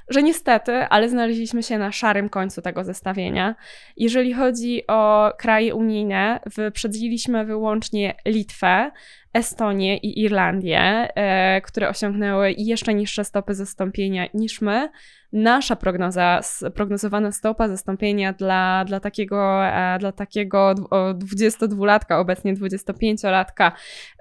że 0.09 0.23
niestety, 0.23 0.73
ale 0.73 1.09
znaleźliśmy 1.09 1.63
się 1.63 1.79
na 1.79 1.93
szarym 1.93 2.29
końcu 2.29 2.63
tego 2.63 2.85
zestawienia. 2.85 3.55
Jeżeli 3.97 4.33
chodzi 4.33 4.87
o 4.87 5.33
kraje 5.39 5.75
unijne, 5.75 6.41
wyprzedziliśmy 6.57 7.45
wyłącznie 7.45 8.15
Litwę, 8.27 8.91
Estonię 9.35 9.97
i 9.97 10.21
Irlandię, 10.21 10.81
e, 10.81 11.61
które 11.61 11.89
osiągnęły 11.89 12.55
jeszcze 12.59 12.95
niższe 12.95 13.25
stopy 13.25 13.55
zastąpienia 13.55 14.27
niż 14.35 14.61
my. 14.61 14.89
Nasza 15.33 15.77
prognoza, 15.77 16.41
prognozowana 16.75 17.33
stopa 17.33 17.69
zastąpienia 17.69 18.33
dla, 18.33 18.85
dla 18.85 19.01
takiego, 19.01 19.67
e, 19.67 19.99
dla 19.99 20.13
takiego 20.13 20.75
22-latka, 20.75 22.19
obecnie 22.19 22.55
25-latka, 22.55 23.73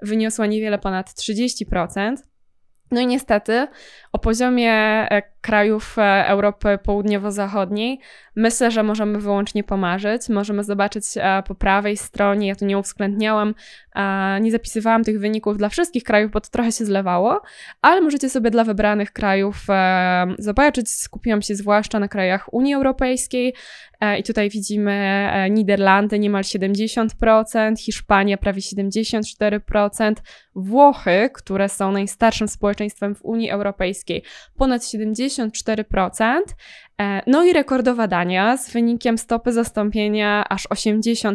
wyniosła 0.02 0.46
niewiele 0.46 0.78
ponad 0.78 1.10
30%. 1.10 2.29
No 2.90 3.00
i 3.00 3.06
niestety 3.06 3.66
o 4.12 4.18
poziomie 4.18 4.72
e, 5.10 5.22
krajów 5.40 5.98
e, 5.98 6.26
Europy 6.26 6.78
Południowo-Zachodniej, 6.82 8.00
myślę, 8.36 8.70
że 8.70 8.82
możemy 8.82 9.18
wyłącznie 9.18 9.64
pomarzyć. 9.64 10.28
Możemy 10.28 10.64
zobaczyć 10.64 11.04
e, 11.16 11.42
po 11.46 11.54
prawej 11.54 11.96
stronie, 11.96 12.48
ja 12.48 12.54
tu 12.54 12.64
nie 12.64 12.78
uwzględniałam, 12.78 13.54
e, 13.94 14.40
nie 14.40 14.50
zapisywałam 14.50 15.04
tych 15.04 15.20
wyników 15.20 15.58
dla 15.58 15.68
wszystkich 15.68 16.04
krajów, 16.04 16.30
bo 16.30 16.40
to 16.40 16.50
trochę 16.50 16.72
się 16.72 16.84
zlewało, 16.84 17.42
ale 17.82 18.00
możecie 18.00 18.30
sobie 18.30 18.50
dla 18.50 18.64
wybranych 18.64 19.12
krajów 19.12 19.66
zobaczyć. 20.38 20.90
Skupiłam 20.90 21.42
się 21.42 21.54
zwłaszcza 21.54 22.00
na 22.00 22.08
krajach 22.08 22.54
Unii 22.54 22.74
Europejskiej 22.74 23.54
i 24.18 24.22
tutaj 24.22 24.50
widzimy 24.50 25.28
Niderlandy 25.50 26.18
niemal 26.18 26.42
70%, 26.42 27.78
Hiszpania 27.78 28.36
prawie 28.36 28.60
74%, 28.60 30.14
Włochy, 30.54 31.30
które 31.34 31.68
są 31.68 31.92
najstarszym 31.92 32.48
społeczeństwem 32.48 33.14
w 33.14 33.22
Unii 33.22 33.50
Europejskiej, 33.50 34.22
ponad 34.56 34.82
70%, 34.82 35.29
64%. 35.30 36.40
E, 37.00 37.22
no 37.26 37.44
i 37.44 37.52
rekordowa 37.52 38.06
Dania 38.06 38.56
z 38.56 38.72
wynikiem 38.72 39.18
stopy 39.18 39.52
zastąpienia 39.52 40.48
aż 40.48 40.68
80%. 40.68 41.34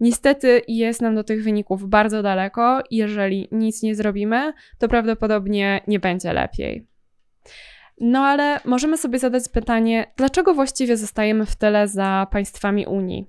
Niestety 0.00 0.62
jest 0.68 1.02
nam 1.02 1.14
do 1.14 1.24
tych 1.24 1.44
wyników 1.44 1.88
bardzo 1.88 2.22
daleko. 2.22 2.82
Jeżeli 2.90 3.48
nic 3.52 3.82
nie 3.82 3.94
zrobimy, 3.94 4.52
to 4.78 4.88
prawdopodobnie 4.88 5.80
nie 5.86 6.00
będzie 6.00 6.32
lepiej. 6.32 6.86
No 8.00 8.20
ale 8.20 8.60
możemy 8.64 8.98
sobie 8.98 9.18
zadać 9.18 9.48
pytanie, 9.48 10.12
dlaczego 10.16 10.54
właściwie 10.54 10.96
zostajemy 10.96 11.46
w 11.46 11.56
tyle 11.56 11.88
za 11.88 12.26
państwami 12.30 12.86
Unii? 12.86 13.26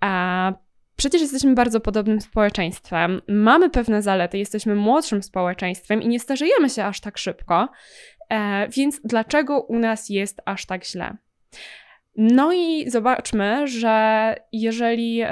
A 0.00 0.52
Przecież 0.96 1.22
jesteśmy 1.22 1.54
bardzo 1.54 1.80
podobnym 1.80 2.20
społeczeństwem, 2.20 3.22
mamy 3.28 3.70
pewne 3.70 4.02
zalety, 4.02 4.38
jesteśmy 4.38 4.74
młodszym 4.74 5.22
społeczeństwem 5.22 6.02
i 6.02 6.08
nie 6.08 6.20
starzejemy 6.20 6.70
się 6.70 6.84
aż 6.84 7.00
tak 7.00 7.18
szybko, 7.18 7.68
e, 8.30 8.68
więc 8.68 9.00
dlaczego 9.04 9.60
u 9.60 9.78
nas 9.78 10.08
jest 10.08 10.42
aż 10.44 10.66
tak 10.66 10.84
źle? 10.84 11.16
No 12.16 12.52
i 12.52 12.90
zobaczmy, 12.90 13.66
że 13.68 14.34
jeżeli 14.52 15.22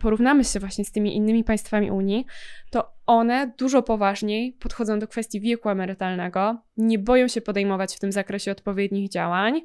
porównamy 0.00 0.44
się 0.44 0.60
właśnie 0.60 0.84
z 0.84 0.92
tymi 0.92 1.16
innymi 1.16 1.44
państwami 1.44 1.90
Unii, 1.90 2.26
to 2.70 2.92
one 3.06 3.52
dużo 3.58 3.82
poważniej 3.82 4.52
podchodzą 4.52 4.98
do 4.98 5.08
kwestii 5.08 5.40
wieku 5.40 5.68
emerytalnego, 5.68 6.62
nie 6.76 6.98
boją 6.98 7.28
się 7.28 7.40
podejmować 7.40 7.96
w 7.96 7.98
tym 7.98 8.12
zakresie 8.12 8.50
odpowiednich 8.50 9.08
działań 9.08 9.60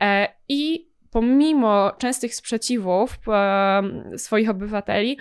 e, 0.00 0.28
i 0.48 0.88
pomimo 1.10 1.92
częstych 1.98 2.34
sprzeciwów 2.34 3.18
e, 3.28 3.82
swoich 4.16 4.50
obywateli, 4.50 5.18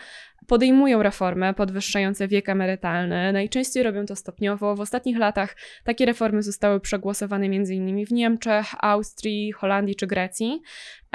podejmują 0.47 1.03
reformy 1.03 1.53
podwyższające 1.53 2.27
wiek 2.27 2.49
emerytalny. 2.49 3.33
Najczęściej 3.33 3.83
robią 3.83 4.05
to 4.05 4.15
stopniowo. 4.15 4.75
W 4.75 4.79
ostatnich 4.79 5.17
latach 5.17 5.55
takie 5.83 6.05
reformy 6.05 6.43
zostały 6.43 6.79
przegłosowane 6.79 7.45
m.in. 7.45 8.05
w 8.05 8.11
Niemczech, 8.11 8.65
Austrii, 8.79 9.51
Holandii 9.51 9.95
czy 9.95 10.07
Grecji. 10.07 10.61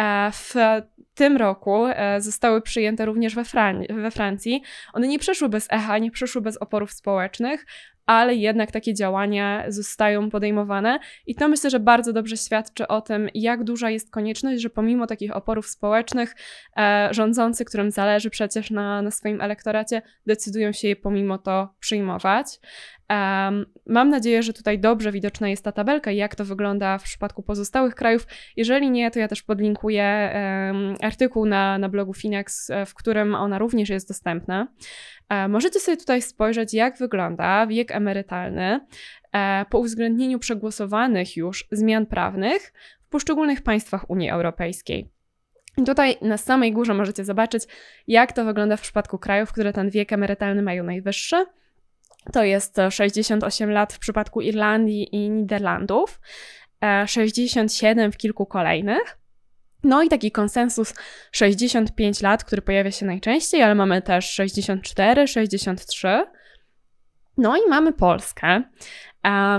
E, 0.01 0.31
w 0.33 0.55
tym 1.15 1.37
roku 1.37 1.87
e, 1.87 2.21
zostały 2.21 2.63
przyjęte 2.63 3.07
również 3.07 3.35
we, 3.35 3.45
Fran 3.45 3.85
we 3.91 4.11
Francji. 4.11 4.63
One 4.93 5.09
nie 5.09 5.19
przeszły 5.19 5.49
bez 5.49 5.67
echa, 5.71 5.99
nie 5.99 6.11
przeszły 6.11 6.43
bez 6.43 6.57
oporów 6.57 6.93
społecznych, 6.93 7.67
ale 8.07 8.35
jednak 8.35 8.71
takie 8.71 8.95
działania 8.95 9.65
zostają 9.69 10.31
podejmowane 10.31 10.99
i 11.27 11.35
to 11.35 11.49
myślę, 11.49 11.71
że 11.71 11.81
bardzo 11.81 12.13
dobrze 12.13 12.37
świadczy 12.37 12.89
o 12.89 13.01
tym, 13.01 13.29
jak 13.35 13.65
duża 13.65 13.91
jest 13.91 14.11
konieczność, 14.11 14.63
że 14.63 14.71
pomimo 14.71 15.07
takich 15.07 15.37
oporów 15.37 15.67
społecznych 15.67 16.35
e, 16.77 17.09
rządzący, 17.11 17.65
którym 17.65 17.91
zależy 17.91 18.31
przecież 18.31 18.71
na, 18.71 19.03
na 19.03 19.11
swoim 19.11 19.41
elektoracie, 19.41 20.03
decydują 20.27 20.73
się 20.73 20.89
je 20.89 20.97
pomimo 20.97 21.39
to 21.39 21.75
przyjmować. 21.81 22.59
Um, 23.11 23.67
mam 23.87 24.11
nadzieję, 24.11 24.43
że 24.43 24.53
tutaj 24.53 24.79
dobrze 24.79 25.13
widoczna 25.13 25.49
jest 25.49 25.65
ta 25.65 25.73
tabelka 25.73 26.11
i 26.11 26.17
jak 26.17 26.35
to 26.35 26.45
wygląda 26.45 26.99
w 26.99 27.03
przypadku 27.03 27.43
pozostałych 27.43 27.95
krajów. 27.95 28.27
Jeżeli 28.57 28.91
nie, 28.91 29.11
to 29.11 29.19
ja 29.19 29.29
też 29.29 29.43
podlinkuję 29.43 30.33
um, 30.35 30.95
artykuł 31.03 31.47
na, 31.47 31.79
na 31.79 31.89
blogu 31.89 32.15
Finex, 32.15 32.71
e, 32.71 32.87
w 32.87 32.95
którym 32.95 33.35
ona 33.35 33.59
również 33.59 33.89
jest 33.89 34.09
dostępna. 34.09 34.69
E, 35.33 35.49
możecie 35.49 35.81
sobie 35.81 35.97
tutaj 35.97 36.23
spojrzeć, 36.23 36.75
jak 36.75 36.99
wygląda 36.99 37.67
wiek 37.67 37.91
emerytalny 37.91 38.81
e, 39.33 39.65
po 39.71 39.79
uwzględnieniu 39.79 40.39
przegłosowanych 40.39 41.37
już 41.37 41.69
zmian 41.71 42.07
prawnych 42.07 42.73
w 43.03 43.09
poszczególnych 43.09 43.63
państwach 43.63 44.11
Unii 44.11 44.31
Europejskiej. 44.31 45.11
I 45.79 45.85
tutaj 45.85 46.17
na 46.23 46.37
samej 46.37 46.73
górze 46.73 46.95
możecie 46.95 47.25
zobaczyć, 47.25 47.63
jak 48.07 48.33
to 48.33 48.45
wygląda 48.45 48.77
w 48.77 48.81
przypadku 48.81 49.19
krajów, 49.19 49.53
które 49.53 49.73
ten 49.73 49.91
wiek 49.91 50.13
emerytalny 50.13 50.63
mają 50.63 50.85
najwyższy. 50.85 51.45
To 52.33 52.45
jest 52.45 52.77
68 52.91 53.71
lat 53.71 53.93
w 53.93 53.99
przypadku 53.99 54.41
Irlandii 54.41 55.15
i 55.15 55.31
Niderlandów, 55.31 56.21
67 57.07 58.09
e, 58.09 58.13
w 58.13 58.17
kilku 58.17 58.47
kolejnych. 58.47 59.22
No 59.85 60.03
i 60.03 60.09
taki 60.09 60.31
konsensus 60.31 60.95
65 61.33 62.21
lat, 62.21 62.45
który 62.45 62.63
pojawia 62.63 62.91
się 62.91 63.07
najczęściej, 63.07 63.63
ale 63.63 63.75
mamy 63.75 64.03
też 64.03 64.33
64, 64.33 65.29
63. 65.29 66.25
No 67.37 67.57
i 67.57 67.61
mamy 67.69 67.93
Polskę, 67.93 68.63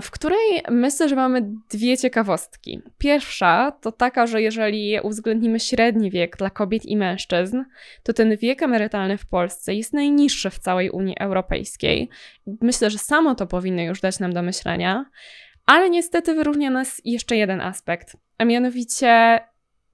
w 0.01 0.11
której 0.11 0.61
myślę, 0.69 1.09
że 1.09 1.15
mamy 1.15 1.49
dwie 1.71 1.97
ciekawostki. 1.97 2.81
Pierwsza 2.97 3.71
to 3.81 3.91
taka, 3.91 4.27
że 4.27 4.41
jeżeli 4.41 4.99
uwzględnimy 5.03 5.59
średni 5.59 6.11
wiek 6.11 6.37
dla 6.37 6.49
kobiet 6.49 6.85
i 6.85 6.97
mężczyzn, 6.97 7.63
to 8.03 8.13
ten 8.13 8.37
wiek 8.37 8.63
emerytalny 8.63 9.17
w 9.17 9.25
Polsce 9.25 9.73
jest 9.73 9.93
najniższy 9.93 10.49
w 10.49 10.59
całej 10.59 10.89
Unii 10.89 11.15
Europejskiej. 11.19 12.09
Myślę, 12.61 12.89
że 12.89 12.97
samo 12.97 13.35
to 13.35 13.47
powinno 13.47 13.81
już 13.81 14.01
dać 14.01 14.19
nam 14.19 14.33
do 14.33 14.41
myślenia. 14.41 15.05
Ale 15.65 15.89
niestety 15.89 16.33
wyróżnia 16.33 16.69
nas 16.69 17.01
jeszcze 17.05 17.35
jeden 17.35 17.61
aspekt, 17.61 18.17
a 18.37 18.45
mianowicie 18.45 19.39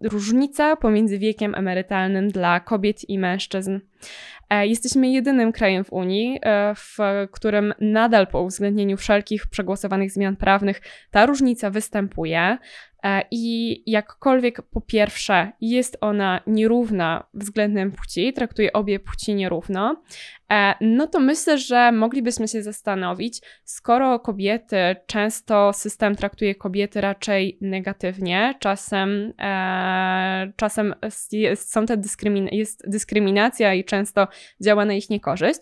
różnica 0.01 0.75
pomiędzy 0.75 1.19
wiekiem 1.19 1.55
emerytalnym 1.55 2.27
dla 2.27 2.59
kobiet 2.59 3.09
i 3.09 3.19
mężczyzn. 3.19 3.79
E, 4.49 4.67
jesteśmy 4.67 5.11
jedynym 5.11 5.51
krajem 5.51 5.83
w 5.83 5.93
Unii, 5.93 6.39
e, 6.41 6.75
w 6.75 6.97
którym 7.31 7.73
nadal 7.79 8.27
po 8.27 8.41
uwzględnieniu 8.41 8.97
wszelkich 8.97 9.47
przegłosowanych 9.47 10.11
zmian 10.11 10.35
prawnych 10.35 10.81
ta 11.11 11.25
różnica 11.25 11.69
występuje. 11.69 12.57
E, 13.03 13.23
I 13.31 13.83
jakkolwiek 13.91 14.61
po 14.61 14.81
pierwsze 14.81 15.51
jest 15.61 15.97
ona 16.01 16.41
nierówna 16.47 17.27
względem 17.33 17.91
płci, 17.91 18.33
traktuje 18.33 18.73
obie 18.73 18.99
płci 18.99 19.35
nierówno, 19.35 20.03
e, 20.51 20.73
no 20.81 21.07
to 21.07 21.19
myślę, 21.19 21.57
że 21.57 21.91
moglibyśmy 21.91 22.47
się 22.47 22.63
zastanowić, 22.63 23.41
skoro 23.63 24.19
kobiety, 24.19 24.95
często 25.05 25.73
system 25.73 26.15
traktuje 26.15 26.55
kobiety 26.55 27.01
raczej 27.01 27.57
negatywnie, 27.61 28.55
czasem, 28.59 29.33
e, 29.39 30.53
czasem 30.55 30.95
są 31.55 31.85
te 31.85 31.97
dyskrymin 31.97 32.49
jest 32.51 32.89
dyskryminacja 32.89 33.73
i 33.73 33.85
często 33.85 34.27
działa 34.61 34.85
na 34.85 34.93
ich 34.93 35.09
niekorzyść, 35.09 35.59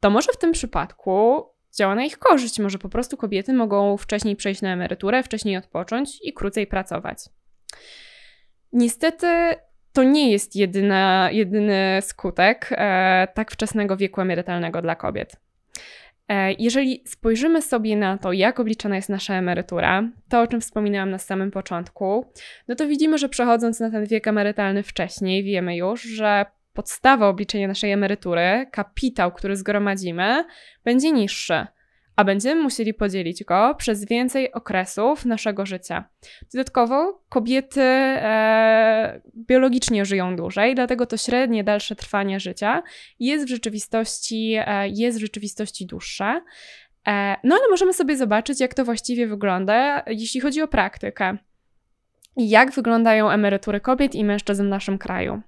to 0.00 0.10
może 0.10 0.32
w 0.32 0.36
tym 0.36 0.52
przypadku 0.52 1.44
działa 1.76 1.94
na 1.94 2.04
ich 2.04 2.18
korzyść. 2.18 2.58
Może 2.58 2.78
po 2.78 2.88
prostu 2.88 3.16
kobiety 3.16 3.52
mogą 3.52 3.96
wcześniej 3.96 4.36
przejść 4.36 4.62
na 4.62 4.72
emeryturę, 4.72 5.22
wcześniej 5.22 5.56
odpocząć 5.56 6.18
i 6.22 6.32
krócej 6.32 6.66
pracować. 6.66 7.18
Niestety 8.72 9.26
to 9.92 10.02
nie 10.02 10.30
jest 10.30 10.56
jedyna, 10.56 11.28
jedyny 11.32 11.98
skutek 12.00 12.68
e, 12.70 13.28
tak 13.34 13.50
wczesnego 13.50 13.96
wieku 13.96 14.20
emerytalnego 14.20 14.82
dla 14.82 14.94
kobiet. 14.94 15.36
E, 16.28 16.52
jeżeli 16.52 17.02
spojrzymy 17.06 17.62
sobie 17.62 17.96
na 17.96 18.18
to, 18.18 18.32
jak 18.32 18.60
obliczana 18.60 18.96
jest 18.96 19.08
nasza 19.08 19.34
emerytura, 19.34 20.10
to 20.28 20.40
o 20.40 20.46
czym 20.46 20.60
wspominałam 20.60 21.10
na 21.10 21.18
samym 21.18 21.50
początku, 21.50 22.26
no 22.68 22.74
to 22.74 22.86
widzimy, 22.86 23.18
że 23.18 23.28
przechodząc 23.28 23.80
na 23.80 23.90
ten 23.90 24.06
wiek 24.06 24.28
emerytalny 24.28 24.82
wcześniej, 24.82 25.44
wiemy 25.44 25.76
już, 25.76 26.02
że 26.02 26.46
podstawa 26.76 27.28
obliczenia 27.28 27.68
naszej 27.68 27.92
emerytury, 27.92 28.66
kapitał, 28.72 29.32
który 29.32 29.56
zgromadzimy, 29.56 30.44
będzie 30.84 31.12
niższy, 31.12 31.66
a 32.16 32.24
będziemy 32.24 32.62
musieli 32.62 32.94
podzielić 32.94 33.44
go 33.44 33.74
przez 33.78 34.04
więcej 34.04 34.52
okresów 34.52 35.24
naszego 35.24 35.66
życia. 35.66 36.08
Dodatkowo 36.54 37.22
kobiety 37.28 37.80
e, 37.82 39.20
biologicznie 39.36 40.04
żyją 40.04 40.36
dłużej, 40.36 40.74
dlatego 40.74 41.06
to 41.06 41.16
średnie 41.16 41.64
dalsze 41.64 41.96
trwanie 41.96 42.40
życia 42.40 42.82
jest 43.20 43.46
w 43.46 43.48
rzeczywistości, 43.48 44.54
e, 44.58 44.88
jest 44.88 45.18
w 45.18 45.20
rzeczywistości 45.20 45.86
dłuższe. 45.86 46.40
E, 47.06 47.36
no 47.44 47.54
ale 47.54 47.70
możemy 47.70 47.92
sobie 47.92 48.16
zobaczyć, 48.16 48.60
jak 48.60 48.74
to 48.74 48.84
właściwie 48.84 49.26
wygląda, 49.26 50.02
jeśli 50.06 50.40
chodzi 50.40 50.62
o 50.62 50.68
praktykę. 50.68 51.36
Jak 52.36 52.72
wyglądają 52.72 53.30
emerytury 53.30 53.80
kobiet 53.80 54.14
i 54.14 54.24
mężczyzn 54.24 54.64
w 54.64 54.68
naszym 54.68 54.98
kraju. 54.98 55.42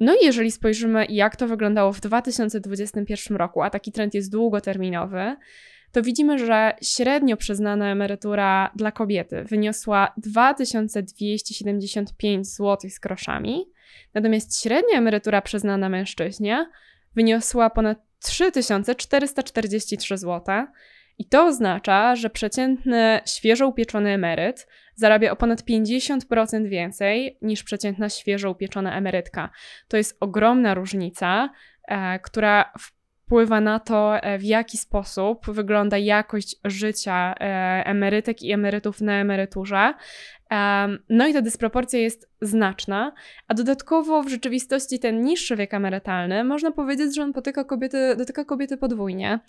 No 0.00 0.14
i 0.14 0.18
jeżeli 0.24 0.50
spojrzymy, 0.50 1.06
jak 1.08 1.36
to 1.36 1.48
wyglądało 1.48 1.92
w 1.92 2.00
2021 2.00 3.36
roku, 3.36 3.62
a 3.62 3.70
taki 3.70 3.92
trend 3.92 4.14
jest 4.14 4.32
długoterminowy, 4.32 5.36
to 5.92 6.02
widzimy, 6.02 6.38
że 6.38 6.72
średnio 6.82 7.36
przyznana 7.36 7.92
emerytura 7.92 8.70
dla 8.76 8.92
kobiety 8.92 9.44
wyniosła 9.44 10.12
2275 10.16 12.46
zł 12.46 12.90
z 12.90 12.98
groszami, 12.98 13.66
natomiast 14.14 14.62
średnia 14.62 14.98
emerytura 14.98 15.42
przyznana 15.42 15.88
mężczyźnie 15.88 16.70
wyniosła 17.14 17.70
ponad 17.70 17.98
3443 18.18 20.18
zł. 20.18 20.66
I 21.18 21.28
to 21.28 21.44
oznacza, 21.44 22.16
że 22.16 22.30
przeciętny 22.30 23.20
świeżo 23.26 23.68
upieczony 23.68 24.10
emeryt 24.10 24.66
zarabia 24.94 25.32
o 25.32 25.36
ponad 25.36 25.62
50% 25.62 26.68
więcej 26.68 27.38
niż 27.42 27.62
przeciętna 27.62 28.08
świeżo 28.08 28.50
upieczona 28.50 28.96
emerytka. 28.96 29.50
To 29.88 29.96
jest 29.96 30.16
ogromna 30.20 30.74
różnica, 30.74 31.50
e, 31.88 32.18
która 32.18 32.72
wpływa 33.26 33.60
na 33.60 33.80
to, 33.80 34.18
e, 34.18 34.38
w 34.38 34.44
jaki 34.44 34.78
sposób 34.78 35.46
wygląda 35.50 35.98
jakość 35.98 36.56
życia 36.64 37.34
e, 37.40 37.42
emerytek 37.86 38.42
i 38.42 38.52
emerytów 38.52 39.00
na 39.00 39.20
emeryturze. 39.20 39.94
No 41.08 41.26
i 41.26 41.32
ta 41.32 41.42
dysproporcja 41.42 41.98
jest 41.98 42.30
znaczna, 42.40 43.12
a 43.48 43.54
dodatkowo 43.54 44.22
w 44.22 44.28
rzeczywistości 44.28 44.98
ten 44.98 45.22
niższy 45.22 45.56
wiek 45.56 45.74
emerytalny, 45.74 46.44
można 46.44 46.70
powiedzieć, 46.70 47.14
że 47.14 47.22
on 47.22 47.32
dotyka 47.32 47.64
kobiety, 47.64 48.16
dotyka 48.16 48.44
kobiety 48.44 48.76
podwójnie, 48.76 49.40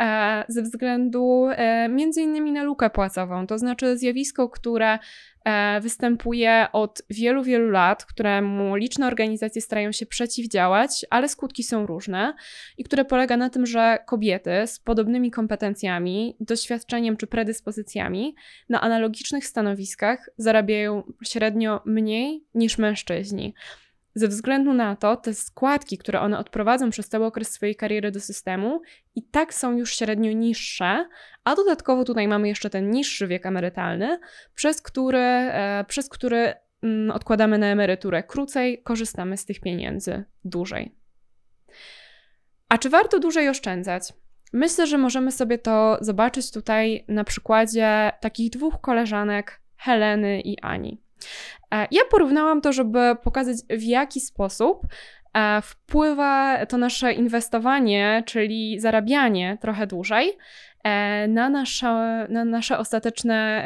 e, 0.00 0.44
ze 0.48 0.62
względu 0.62 1.48
między 1.88 2.22
innymi 2.22 2.52
na 2.52 2.62
lukę 2.62 2.90
płacową, 2.90 3.46
to 3.46 3.58
znaczy 3.58 3.98
zjawisko, 3.98 4.48
które 4.48 4.98
E, 5.46 5.80
występuje 5.80 6.66
od 6.72 7.02
wielu, 7.10 7.42
wielu 7.42 7.70
lat, 7.70 8.04
któremu 8.04 8.76
liczne 8.76 9.06
organizacje 9.06 9.62
starają 9.62 9.92
się 9.92 10.06
przeciwdziałać, 10.06 11.06
ale 11.10 11.28
skutki 11.28 11.62
są 11.62 11.86
różne 11.86 12.34
i 12.78 12.84
które 12.84 13.04
polega 13.04 13.36
na 13.36 13.50
tym, 13.50 13.66
że 13.66 13.98
kobiety 14.06 14.50
z 14.66 14.78
podobnymi 14.78 15.30
kompetencjami, 15.30 16.36
doświadczeniem 16.40 17.16
czy 17.16 17.26
predyspozycjami 17.26 18.34
na 18.68 18.80
analogicznych 18.80 19.46
stanowiskach 19.46 20.30
zarabiają 20.46 21.02
średnio 21.24 21.80
mniej 21.84 22.44
niż 22.54 22.78
mężczyźni. 22.78 23.54
Ze 24.14 24.28
względu 24.28 24.72
na 24.72 24.96
to, 24.96 25.16
te 25.16 25.34
składki, 25.34 25.98
które 25.98 26.20
one 26.20 26.38
odprowadzą 26.38 26.90
przez 26.90 27.08
cały 27.08 27.24
okres 27.24 27.52
swojej 27.52 27.76
kariery 27.76 28.10
do 28.10 28.20
systemu, 28.20 28.82
i 29.14 29.22
tak 29.22 29.54
są 29.54 29.76
już 29.76 29.96
średnio 29.96 30.32
niższe, 30.32 31.08
a 31.44 31.54
dodatkowo 31.54 32.04
tutaj 32.04 32.28
mamy 32.28 32.48
jeszcze 32.48 32.70
ten 32.70 32.90
niższy 32.90 33.26
wiek 33.26 33.46
emerytalny, 33.46 34.18
przez 34.54 34.82
który, 34.82 35.18
e, 35.18 35.84
przez 35.88 36.08
który 36.08 36.54
mm, 36.82 37.10
odkładamy 37.10 37.58
na 37.58 37.66
emeryturę 37.66 38.22
krócej, 38.22 38.82
korzystamy 38.82 39.36
z 39.36 39.44
tych 39.44 39.60
pieniędzy 39.60 40.24
dłużej. 40.44 40.94
A 42.68 42.78
czy 42.78 42.90
warto 42.90 43.18
dłużej 43.18 43.48
oszczędzać? 43.48 44.12
Myślę, 44.52 44.86
że 44.86 44.98
możemy 44.98 45.32
sobie 45.32 45.58
to 45.58 45.98
zobaczyć 46.00 46.50
tutaj 46.50 47.04
na 47.08 47.24
przykładzie 47.24 48.12
takich 48.20 48.50
dwóch 48.50 48.80
koleżanek, 48.80 49.60
Heleny 49.76 50.40
i 50.40 50.60
Ani. 50.60 51.00
E, 51.74 51.86
ja 51.90 52.02
porównałam 52.10 52.60
to, 52.60 52.72
żeby 52.72 53.16
pokazać, 53.22 53.56
w 53.70 53.82
jaki 53.82 54.20
sposób 54.20 54.86
e, 55.34 55.62
wpływa 55.62 56.66
to 56.66 56.78
nasze 56.78 57.12
inwestowanie, 57.12 58.22
czyli 58.26 58.80
zarabianie 58.80 59.58
trochę 59.60 59.86
dłużej 59.86 60.38
na 61.28 61.48
nasze, 61.48 62.26
na 62.30 62.44
nasze 62.44 62.78
ostateczne 62.78 63.64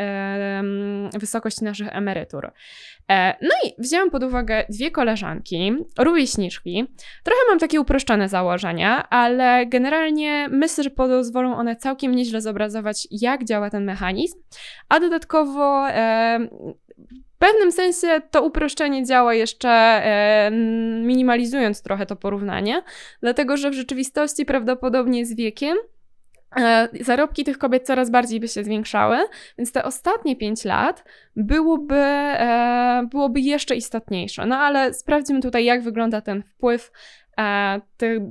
wysokość 1.18 1.60
naszych 1.60 1.96
emerytur. 1.96 2.52
No 3.42 3.50
i 3.64 3.82
wzięłam 3.82 4.10
pod 4.10 4.22
uwagę 4.22 4.64
dwie 4.68 4.90
koleżanki, 4.90 5.72
rówieśniczki. 5.98 6.86
Trochę 7.24 7.40
mam 7.48 7.58
takie 7.58 7.80
uproszczone 7.80 8.28
założenia, 8.28 9.08
ale 9.08 9.66
generalnie 9.66 10.48
myślę, 10.50 10.84
że 10.84 10.90
pozwolą 10.90 11.56
one 11.56 11.76
całkiem 11.76 12.14
nieźle 12.14 12.40
zobrazować, 12.40 13.08
jak 13.10 13.44
działa 13.44 13.70
ten 13.70 13.84
mechanizm, 13.84 14.38
a 14.88 15.00
dodatkowo 15.00 15.86
pewnym 17.40 17.72
sensie 17.72 18.20
to 18.30 18.42
uproszczenie 18.42 19.04
działa 19.04 19.34
jeszcze 19.34 19.68
e, 19.68 20.50
minimalizując 21.02 21.82
trochę 21.82 22.06
to 22.06 22.16
porównanie, 22.16 22.82
dlatego 23.20 23.56
że 23.56 23.70
w 23.70 23.74
rzeczywistości 23.74 24.44
prawdopodobnie 24.44 25.26
z 25.26 25.34
wiekiem 25.34 25.76
e, 25.78 25.99
zarobki 27.00 27.44
tych 27.44 27.58
kobiet 27.58 27.86
coraz 27.86 28.10
bardziej 28.10 28.40
by 28.40 28.48
się 28.48 28.64
zwiększały, 28.64 29.18
więc 29.58 29.72
te 29.72 29.84
ostatnie 29.84 30.36
5 30.36 30.64
lat 30.64 31.04
byłoby, 31.36 31.94
e, 31.96 33.06
byłoby 33.10 33.40
jeszcze 33.40 33.76
istotniejsze. 33.76 34.46
No 34.46 34.58
ale 34.58 34.94
sprawdźmy 34.94 35.40
tutaj, 35.40 35.64
jak 35.64 35.82
wygląda 35.82 36.20
ten 36.20 36.42
wpływ 36.42 36.92
e, 37.38 37.80
tych 37.96 38.22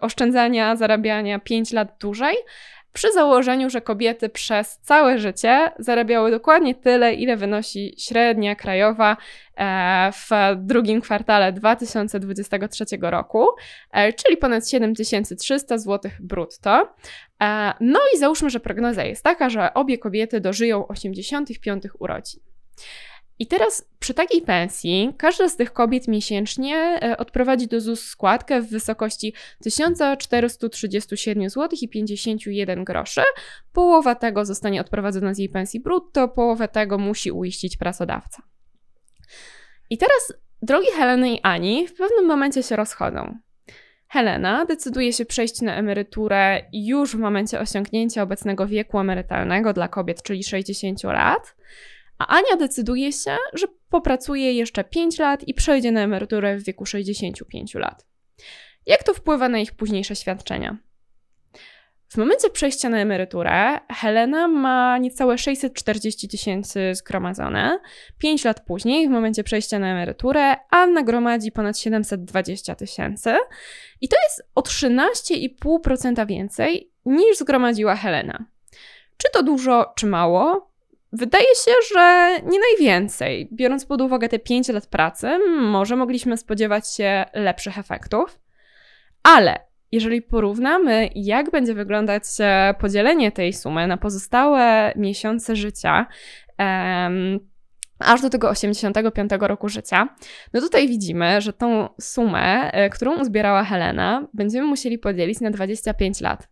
oszczędzania, 0.00 0.76
zarabiania 0.76 1.38
5 1.38 1.72
lat 1.72 1.96
dłużej. 2.00 2.36
Przy 2.92 3.12
założeniu, 3.12 3.70
że 3.70 3.80
kobiety 3.80 4.28
przez 4.28 4.78
całe 4.78 5.18
życie 5.18 5.70
zarabiały 5.78 6.30
dokładnie 6.30 6.74
tyle, 6.74 7.14
ile 7.14 7.36
wynosi 7.36 7.94
średnia 7.98 8.54
krajowa 8.54 9.16
e, 9.56 10.12
w 10.12 10.28
drugim 10.56 11.00
kwartale 11.00 11.52
2023 11.52 12.84
roku, 13.00 13.46
e, 13.92 14.12
czyli 14.12 14.36
ponad 14.36 14.68
7300 14.68 15.78
zł 15.78 16.10
brutto. 16.20 16.94
E, 17.42 17.72
no 17.80 18.00
i 18.14 18.18
załóżmy, 18.18 18.50
że 18.50 18.60
prognoza 18.60 19.04
jest 19.04 19.24
taka, 19.24 19.50
że 19.50 19.74
obie 19.74 19.98
kobiety 19.98 20.40
dożyją 20.40 20.88
85 20.88 21.84
urodzin. 21.98 22.40
I 23.42 23.46
teraz 23.46 23.88
przy 23.98 24.14
takiej 24.14 24.42
pensji 24.42 25.14
każda 25.18 25.48
z 25.48 25.56
tych 25.56 25.72
kobiet 25.72 26.08
miesięcznie 26.08 26.76
e, 26.76 27.16
odprowadzi 27.16 27.66
do 27.66 27.80
ZUS 27.80 28.00
składkę 28.04 28.60
w 28.60 28.70
wysokości 28.70 29.34
1437 29.62 31.50
zł 31.50 31.78
i 31.82 31.88
51 31.88 32.84
groszy. 32.84 33.20
Połowa 33.72 34.14
tego 34.14 34.44
zostanie 34.44 34.80
odprowadzona 34.80 35.34
z 35.34 35.38
jej 35.38 35.48
pensji 35.48 35.80
brutto, 35.80 36.28
połowę 36.28 36.68
tego 36.68 36.98
musi 36.98 37.30
uiścić 37.30 37.76
pracodawca. 37.76 38.42
I 39.90 39.98
teraz 39.98 40.32
drogi 40.62 40.88
Heleny 40.96 41.34
i 41.34 41.40
Ani 41.42 41.88
w 41.88 41.94
pewnym 41.94 42.26
momencie 42.26 42.62
się 42.62 42.76
rozchodzą. 42.76 43.38
Helena 44.08 44.64
decyduje 44.64 45.12
się 45.12 45.24
przejść 45.24 45.60
na 45.60 45.76
emeryturę 45.76 46.62
już 46.72 47.16
w 47.16 47.18
momencie 47.18 47.60
osiągnięcia 47.60 48.22
obecnego 48.22 48.66
wieku 48.66 48.98
emerytalnego 48.98 49.72
dla 49.72 49.88
kobiet, 49.88 50.22
czyli 50.22 50.44
60 50.44 51.04
lat. 51.04 51.54
A 52.22 52.26
Ania 52.26 52.56
decyduje 52.58 53.12
się, 53.12 53.36
że 53.52 53.66
popracuje 53.88 54.52
jeszcze 54.52 54.84
5 54.84 55.18
lat 55.18 55.48
i 55.48 55.54
przejdzie 55.54 55.92
na 55.92 56.00
emeryturę 56.00 56.56
w 56.56 56.64
wieku 56.64 56.86
65 56.86 57.74
lat. 57.74 58.06
Jak 58.86 59.02
to 59.02 59.14
wpływa 59.14 59.48
na 59.48 59.58
ich 59.58 59.72
późniejsze 59.72 60.16
świadczenia? 60.16 60.78
W 62.08 62.16
momencie 62.16 62.50
przejścia 62.50 62.88
na 62.88 62.98
emeryturę 62.98 63.80
Helena 63.88 64.48
ma 64.48 64.98
niecałe 64.98 65.38
640 65.38 66.28
tysięcy 66.28 66.94
zgromadzone. 66.94 67.78
5 68.18 68.44
lat 68.44 68.60
później, 68.66 69.08
w 69.08 69.10
momencie 69.10 69.44
przejścia 69.44 69.78
na 69.78 69.92
emeryturę, 69.92 70.56
Anna 70.70 71.02
gromadzi 71.02 71.52
ponad 71.52 71.78
720 71.78 72.74
tysięcy. 72.74 73.34
I 74.00 74.08
to 74.08 74.16
jest 74.24 74.42
o 74.54 74.60
13,5% 74.60 76.26
więcej 76.26 76.92
niż 77.04 77.38
zgromadziła 77.38 77.96
Helena. 77.96 78.44
Czy 79.16 79.28
to 79.32 79.42
dużo, 79.42 79.92
czy 79.96 80.06
mało? 80.06 80.71
Wydaje 81.12 81.54
się, 81.64 81.72
że 81.94 82.30
nie 82.44 82.58
najwięcej. 82.58 83.48
Biorąc 83.52 83.86
pod 83.86 84.00
uwagę 84.00 84.28
te 84.28 84.38
5 84.38 84.68
lat 84.68 84.86
pracy, 84.86 85.38
może 85.60 85.96
mogliśmy 85.96 86.36
spodziewać 86.36 86.94
się 86.94 87.24
lepszych 87.34 87.78
efektów. 87.78 88.38
Ale 89.22 89.58
jeżeli 89.92 90.22
porównamy, 90.22 91.08
jak 91.14 91.50
będzie 91.50 91.74
wyglądać 91.74 92.22
e, 92.40 92.74
podzielenie 92.80 93.32
tej 93.32 93.52
sumy 93.52 93.86
na 93.86 93.96
pozostałe 93.96 94.92
miesiące 94.96 95.56
życia, 95.56 96.06
um, 96.58 97.38
aż 97.98 98.20
do 98.20 98.30
tego 98.30 98.50
85 98.50 99.30
roku 99.40 99.68
życia, 99.68 100.08
no 100.52 100.60
tutaj 100.60 100.88
widzimy, 100.88 101.40
że 101.40 101.52
tą 101.52 101.88
sumę, 102.00 102.72
e, 102.72 102.90
którą 102.90 103.20
uzbierała 103.20 103.64
Helena, 103.64 104.28
będziemy 104.34 104.66
musieli 104.66 104.98
podzielić 104.98 105.40
na 105.40 105.50
25 105.50 106.20
lat. 106.20 106.51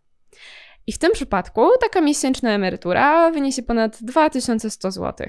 I 0.87 0.91
w 0.91 0.97
tym 0.97 1.11
przypadku 1.11 1.69
taka 1.81 2.01
miesięczna 2.01 2.51
emerytura 2.51 3.31
wyniesie 3.31 3.63
ponad 3.63 3.97
2100 4.03 4.91
zł. 4.91 5.27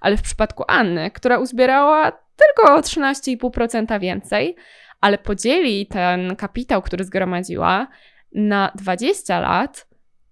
Ale 0.00 0.16
w 0.16 0.22
przypadku 0.22 0.64
Anny, 0.68 1.10
która 1.10 1.38
uzbierała 1.38 2.12
tylko 2.12 2.74
o 2.74 2.80
13,5% 2.80 4.00
więcej, 4.00 4.56
ale 5.00 5.18
podzieli 5.18 5.86
ten 5.86 6.36
kapitał, 6.36 6.82
który 6.82 7.04
zgromadziła, 7.04 7.86
na 8.34 8.72
20 8.74 9.40
lat, 9.40 9.86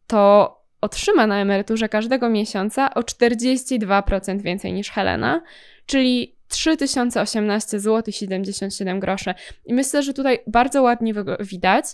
to 0.06 0.52
otrzyma 0.80 1.26
na 1.26 1.40
emeryturze 1.40 1.88
każdego 1.88 2.28
miesiąca 2.28 2.94
o 2.94 3.00
42% 3.00 4.42
więcej 4.42 4.72
niż 4.72 4.90
Helena, 4.90 5.42
czyli 5.86 6.35
3018 6.48 7.80
zł 7.80 8.12
77 8.12 9.00
groszy. 9.00 9.34
I 9.64 9.74
myślę, 9.74 10.02
że 10.02 10.14
tutaj 10.14 10.38
bardzo 10.46 10.82
ładnie 10.82 11.14
widać, 11.40 11.84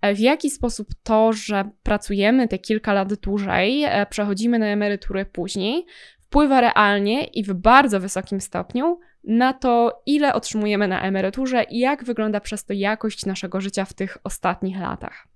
e, 0.00 0.14
w 0.14 0.20
jaki 0.20 0.50
sposób 0.50 0.88
to, 1.02 1.32
że 1.32 1.70
pracujemy 1.82 2.48
te 2.48 2.58
kilka 2.58 2.92
lat 2.92 3.14
dłużej, 3.14 3.84
e, 3.84 4.06
przechodzimy 4.06 4.58
na 4.58 4.66
emeryturę 4.66 5.24
później, 5.24 5.86
wpływa 6.26 6.60
realnie 6.60 7.24
i 7.24 7.44
w 7.44 7.52
bardzo 7.52 8.00
wysokim 8.00 8.40
stopniu 8.40 9.00
na 9.24 9.52
to, 9.52 10.02
ile 10.06 10.34
otrzymujemy 10.34 10.88
na 10.88 11.02
emeryturze 11.02 11.62
i 11.62 11.78
jak 11.78 12.04
wygląda 12.04 12.40
przez 12.40 12.64
to 12.64 12.72
jakość 12.72 13.26
naszego 13.26 13.60
życia 13.60 13.84
w 13.84 13.92
tych 13.92 14.18
ostatnich 14.24 14.80
latach. 14.80 15.31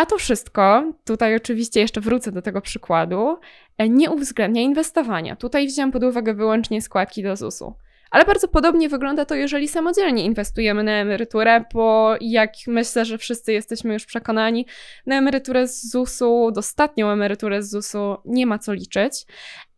A 0.00 0.06
to 0.06 0.18
wszystko, 0.18 0.92
tutaj 1.04 1.36
oczywiście 1.36 1.80
jeszcze 1.80 2.00
wrócę 2.00 2.32
do 2.32 2.42
tego 2.42 2.60
przykładu, 2.60 3.38
e, 3.78 3.88
nie 3.88 4.10
uwzględnia 4.10 4.62
inwestowania. 4.62 5.36
Tutaj 5.36 5.66
wziąłem 5.66 5.92
pod 5.92 6.04
uwagę 6.04 6.34
wyłącznie 6.34 6.82
składki 6.82 7.22
do 7.22 7.36
ZUS-u. 7.36 7.74
Ale 8.10 8.24
bardzo 8.24 8.48
podobnie 8.48 8.88
wygląda 8.88 9.24
to, 9.24 9.34
jeżeli 9.34 9.68
samodzielnie 9.68 10.24
inwestujemy 10.24 10.82
na 10.82 10.92
emeryturę, 10.92 11.64
bo 11.74 12.14
jak 12.20 12.52
myślę, 12.66 13.04
że 13.04 13.18
wszyscy 13.18 13.52
jesteśmy 13.52 13.92
już 13.92 14.06
przekonani, 14.06 14.66
na 15.06 15.18
emeryturę 15.18 15.68
z 15.68 15.90
ZUS-u, 15.90 16.50
dostatnią 16.50 17.10
emeryturę 17.10 17.62
z 17.62 17.70
ZUS-u 17.70 18.16
nie 18.24 18.46
ma 18.46 18.58
co 18.58 18.72
liczyć. 18.72 19.26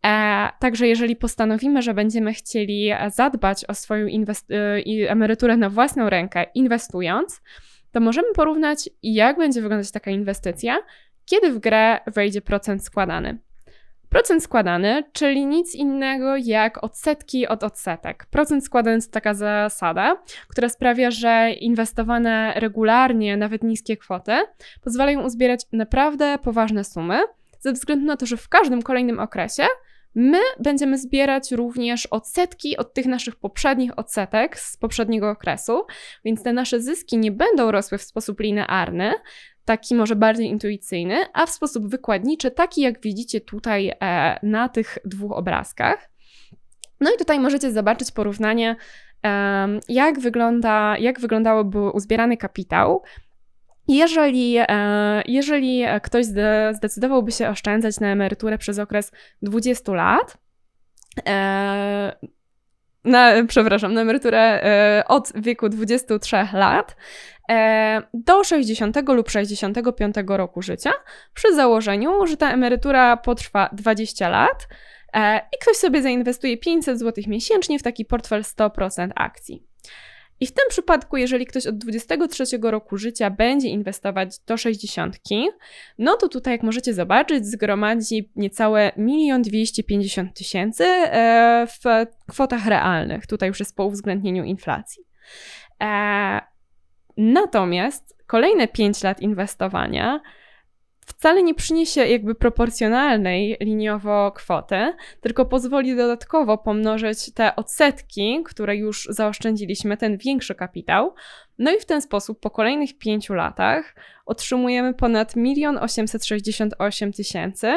E, 0.07 0.49
także 0.61 0.89
jeżeli 0.89 1.17
postanowimy, 1.17 1.83
że 1.83 1.95
będziemy 1.95 2.33
chcieli 2.33 2.91
zadbać 3.15 3.65
o 3.65 3.75
swoją 3.75 4.07
e, 4.07 5.11
emeryturę 5.11 5.57
na 5.57 5.71
własną 5.71 6.11
rękę, 6.11 6.47
inwestując, 6.55 7.41
to 7.93 8.01
możemy 8.01 8.33
porównać, 8.35 8.91
jak 9.03 9.37
będzie 9.37 9.63
wyglądać 9.63 9.91
taka 9.91 10.11
inwestycja, 10.11 10.79
kiedy 11.25 11.53
w 11.53 11.59
grę 11.59 12.01
wejdzie 12.07 12.41
procent 12.41 12.85
składany. 12.85 13.39
Procent 14.09 14.43
składany, 14.43 15.05
czyli 15.13 15.47
nic 15.47 15.75
innego 15.75 16.37
jak 16.37 16.85
odsetki 16.85 17.47
od 17.47 17.65
odsetek. 17.65 18.27
Procent 18.27 18.65
składany 18.65 19.03
to 19.03 19.11
taka 19.11 19.35
zasada, 19.35 20.23
która 20.49 20.69
sprawia, 20.69 21.11
że 21.11 21.51
inwestowane 21.61 22.53
regularnie, 22.57 23.37
nawet 23.37 23.63
niskie 23.63 23.97
kwoty, 23.97 24.33
pozwalają 24.83 25.25
uzbierać 25.25 25.61
naprawdę 25.73 26.39
poważne 26.43 26.85
sumy, 26.85 27.21
ze 27.61 27.73
względu 27.73 28.07
na 28.07 28.17
to, 28.17 28.27
że 28.27 28.37
w 28.37 28.49
każdym 28.49 28.83
kolejnym 28.83 29.21
okresie 29.21 29.67
My 30.15 30.39
będziemy 30.61 30.99
zbierać 30.99 31.53
również 31.53 32.07
odsetki 32.07 32.77
od 32.77 32.95
tych 32.95 33.07
naszych 33.07 33.37
poprzednich 33.37 33.99
odsetek 33.99 34.59
z 34.59 34.77
poprzedniego 34.77 35.31
okresu, 35.31 35.87
więc 36.25 36.43
te 36.43 36.53
nasze 36.53 36.81
zyski 36.81 37.19
nie 37.19 37.33
będą 37.33 37.71
rosły 37.71 37.99
w 37.99 38.03
sposób 38.03 38.41
linearny, 38.41 39.13
taki 39.65 39.95
może 39.95 40.17
bardziej 40.17 40.47
intuicyjny, 40.47 41.17
a 41.33 41.47
w 41.47 41.51
sposób 41.51 41.91
wykładniczy, 41.91 42.51
taki 42.51 42.81
jak 42.81 43.01
widzicie 43.01 43.41
tutaj 43.41 43.93
e, 44.01 44.39
na 44.43 44.69
tych 44.69 44.99
dwóch 45.05 45.33
obrazkach. 45.33 46.11
No 47.01 47.11
i 47.15 47.19
tutaj 47.19 47.41
możecie 47.41 47.73
zobaczyć 47.73 48.13
porównanie, 48.13 48.77
e, 49.25 49.69
jak, 49.89 50.21
wygląda, 50.21 50.99
jak 50.99 51.21
wyglądałoby 51.21 51.91
uzbierany 51.91 52.37
kapitał 52.37 53.03
jeżeli, 53.89 54.57
e, 54.59 55.23
jeżeli 55.27 55.85
ktoś 56.03 56.27
zdecydowałby 56.73 57.33
się 57.33 57.49
oszczędzać 57.49 58.01
na 58.01 58.07
emeryturę 58.07 58.59
przez 58.59 58.79
okres 58.79 59.13
20 59.43 59.93
lat, 59.95 60.37
e, 61.29 62.17
na, 63.05 63.33
przepraszam, 63.49 63.95
na 63.95 64.01
emeryturę 64.01 64.39
e, 64.39 65.05
od 65.09 65.33
wieku 65.35 65.69
23 65.69 66.37
lat 66.53 66.97
do 68.15 68.45
60 68.45 69.09
lub 69.09 69.31
65 69.31 70.15
roku 70.27 70.63
życia, 70.63 70.93
przy 71.35 71.55
założeniu, 71.55 72.27
że 72.27 72.37
ta 72.37 72.53
emerytura 72.53 73.17
potrwa 73.17 73.69
20 73.73 74.29
lat 74.29 74.69
i 75.53 75.59
ktoś 75.61 75.77
sobie 75.77 76.03
zainwestuje 76.03 76.59
500 76.59 76.99
zł 76.99 77.25
miesięcznie 77.27 77.79
w 77.79 77.83
taki 77.83 78.05
portfel 78.05 78.43
100% 78.43 79.11
akcji. 79.15 79.67
I 80.43 80.47
w 80.47 80.53
tym 80.53 80.65
przypadku, 80.69 81.17
jeżeli 81.17 81.47
ktoś 81.47 81.67
od 81.67 81.79
23 81.79 82.45
roku 82.63 82.97
życia 82.97 83.31
będzie 83.31 83.69
inwestować 83.69 84.39
do 84.39 84.57
60, 84.57 85.19
no 85.99 86.17
to 86.17 86.29
tutaj, 86.29 86.55
jak 86.55 86.63
możecie 86.63 86.95
zobaczyć, 86.95 87.47
zgromadzi 87.47 88.31
niecałe 88.37 88.93
1 88.97 89.43
250 89.43 90.35
tysięcy 90.35 90.85
e, 90.85 91.67
w 91.67 92.07
kwotach 92.29 92.67
realnych. 92.67 93.27
Tutaj 93.27 93.49
już 93.49 93.61
jest 93.61 93.77
po 93.77 93.85
uwzględnieniu 93.85 94.45
inflacji. 94.45 95.05
E, 95.83 96.41
natomiast 97.17 98.17
kolejne 98.27 98.69
5 98.69 99.03
lat 99.03 99.21
inwestowania 99.21 100.21
wcale 101.07 101.43
nie 101.43 101.55
przyniesie 101.55 102.07
jakby 102.07 102.35
proporcjonalnej 102.35 103.57
liniowo 103.61 104.33
kwoty, 104.33 104.95
tylko 105.21 105.45
pozwoli 105.45 105.97
dodatkowo 105.97 106.59
pomnożyć 106.59 107.33
te 107.35 107.57
odsetki, 107.57 108.43
które 108.45 108.77
już 108.77 109.09
zaoszczędziliśmy, 109.11 109.97
ten 109.97 110.17
większy 110.17 110.55
kapitał. 110.55 111.15
No 111.59 111.73
i 111.73 111.81
w 111.81 111.85
ten 111.85 112.03
sposób 112.03 112.41
po 112.41 112.51
kolejnych 112.51 112.99
pięciu 112.99 113.35
latach 113.35 113.95
otrzymujemy 114.27 114.95
ponad 114.95 115.37
1 115.37 115.79
868 115.79 117.13
tysięcy, 117.13 117.73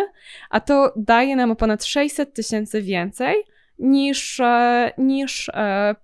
a 0.50 0.60
to 0.60 0.94
daje 0.96 1.36
nam 1.36 1.52
o 1.52 1.56
ponad 1.56 1.86
600 1.86 2.34
tysięcy 2.34 2.82
więcej 2.82 3.36
niż, 3.80 4.40
e, 4.40 4.92
niż 4.98 5.52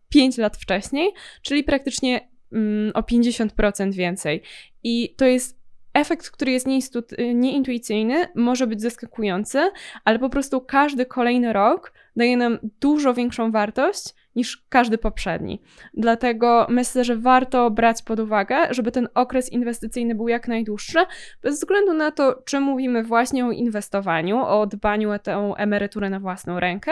5 0.09 0.39
e, 0.39 0.41
lat 0.41 0.57
wcześniej, 0.57 1.11
czyli 1.41 1.63
praktycznie 1.63 2.29
mm, 2.51 2.91
o 2.95 3.01
50% 3.01 3.93
więcej. 3.93 4.41
I 4.83 5.15
to 5.17 5.25
jest 5.25 5.60
efekt, 5.93 6.31
który 6.31 6.51
jest 6.51 6.67
nieinstu- 6.67 7.33
nieintuicyjny, 7.35 8.27
może 8.35 8.67
być 8.67 8.81
zaskakujący, 8.81 9.71
ale 10.05 10.19
po 10.19 10.29
prostu 10.29 10.61
każdy 10.61 11.05
kolejny 11.05 11.53
rok 11.53 11.93
daje 12.15 12.37
nam 12.37 12.57
dużo 12.79 13.13
większą 13.13 13.51
wartość 13.51 14.13
niż 14.35 14.65
każdy 14.69 14.97
poprzedni. 14.97 15.61
Dlatego 15.93 16.67
myślę, 16.69 17.03
że 17.03 17.15
warto 17.15 17.71
brać 17.71 18.03
pod 18.03 18.19
uwagę, 18.19 18.55
żeby 18.69 18.91
ten 18.91 19.07
okres 19.15 19.51
inwestycyjny 19.51 20.15
był 20.15 20.27
jak 20.27 20.47
najdłuższy, 20.47 20.99
bez 21.41 21.55
względu 21.55 21.93
na 21.93 22.11
to, 22.11 22.41
czy 22.45 22.59
mówimy 22.59 23.03
właśnie 23.03 23.45
o 23.45 23.51
inwestowaniu, 23.51 24.45
o 24.45 24.67
dbaniu 24.67 25.11
o 25.11 25.19
tę 25.19 25.53
emeryturę 25.57 26.09
na 26.09 26.19
własną 26.19 26.59
rękę, 26.59 26.91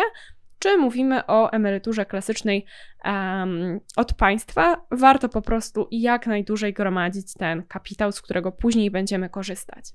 czy 0.59 0.77
mówimy 0.77 1.25
o 1.27 1.51
emeryturze 1.51 2.05
klasycznej 2.05 2.65
um, 3.05 3.79
od 3.95 4.13
państwa, 4.13 4.85
warto 4.91 5.29
po 5.29 5.41
prostu 5.41 5.87
jak 5.91 6.27
najdłużej 6.27 6.73
gromadzić 6.73 7.33
ten 7.33 7.63
kapitał, 7.63 8.11
z 8.11 8.21
którego 8.21 8.51
później 8.51 8.91
będziemy 8.91 9.29
korzystać. 9.29 9.85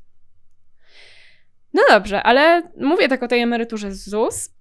No 1.75 1.83
dobrze, 1.91 2.23
ale 2.23 2.63
mówię 2.81 3.09
tak 3.09 3.23
o 3.23 3.29
tej 3.29 3.41
emeryturze 3.41 3.93
z 3.93 4.09
ZUS. 4.09 4.55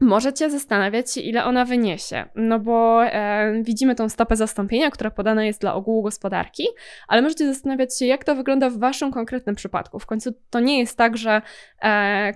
Możecie 0.00 0.50
zastanawiać 0.50 1.14
się, 1.14 1.20
ile 1.20 1.44
ona 1.44 1.64
wyniesie, 1.64 2.24
no 2.34 2.58
bo 2.58 3.04
e, 3.04 3.62
widzimy 3.62 3.94
tą 3.94 4.08
stopę 4.08 4.36
zastąpienia, 4.36 4.90
która 4.90 5.10
podana 5.10 5.44
jest 5.44 5.60
dla 5.60 5.74
ogółu 5.74 6.02
gospodarki, 6.02 6.66
ale 7.08 7.22
możecie 7.22 7.46
zastanawiać 7.46 7.98
się, 7.98 8.06
jak 8.06 8.24
to 8.24 8.34
wygląda 8.34 8.70
w 8.70 8.78
Waszym 8.78 9.12
konkretnym 9.12 9.54
przypadku. 9.54 9.98
W 9.98 10.06
końcu 10.06 10.32
to 10.50 10.60
nie 10.60 10.78
jest 10.78 10.98
tak, 10.98 11.16
że 11.16 11.42
e, 11.82 12.32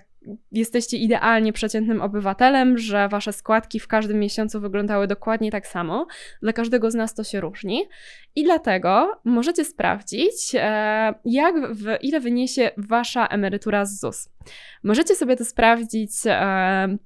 jesteście 0.52 0.96
idealnie 0.96 1.52
przeciętnym 1.52 2.02
obywatelem, 2.02 2.78
że 2.78 3.08
wasze 3.08 3.32
składki 3.32 3.80
w 3.80 3.88
każdym 3.88 4.18
miesiącu 4.18 4.60
wyglądały 4.60 5.06
dokładnie 5.06 5.50
tak 5.50 5.66
samo. 5.66 6.06
Dla 6.42 6.52
każdego 6.52 6.90
z 6.90 6.94
nas 6.94 7.14
to 7.14 7.24
się 7.24 7.40
różni. 7.40 7.88
I 8.37 8.44
dlatego 8.44 9.20
możecie 9.24 9.64
sprawdzić, 9.64 10.54
e, 10.54 11.14
jak, 11.24 11.74
w, 11.74 11.96
ile 12.02 12.20
wyniesie 12.20 12.70
wasza 12.76 13.26
emerytura 13.26 13.84
z 13.84 14.00
ZUS. 14.00 14.28
Możecie 14.82 15.14
sobie 15.14 15.37
to 15.37 15.44
sprawdzić 15.44 16.10
e, 16.26 16.98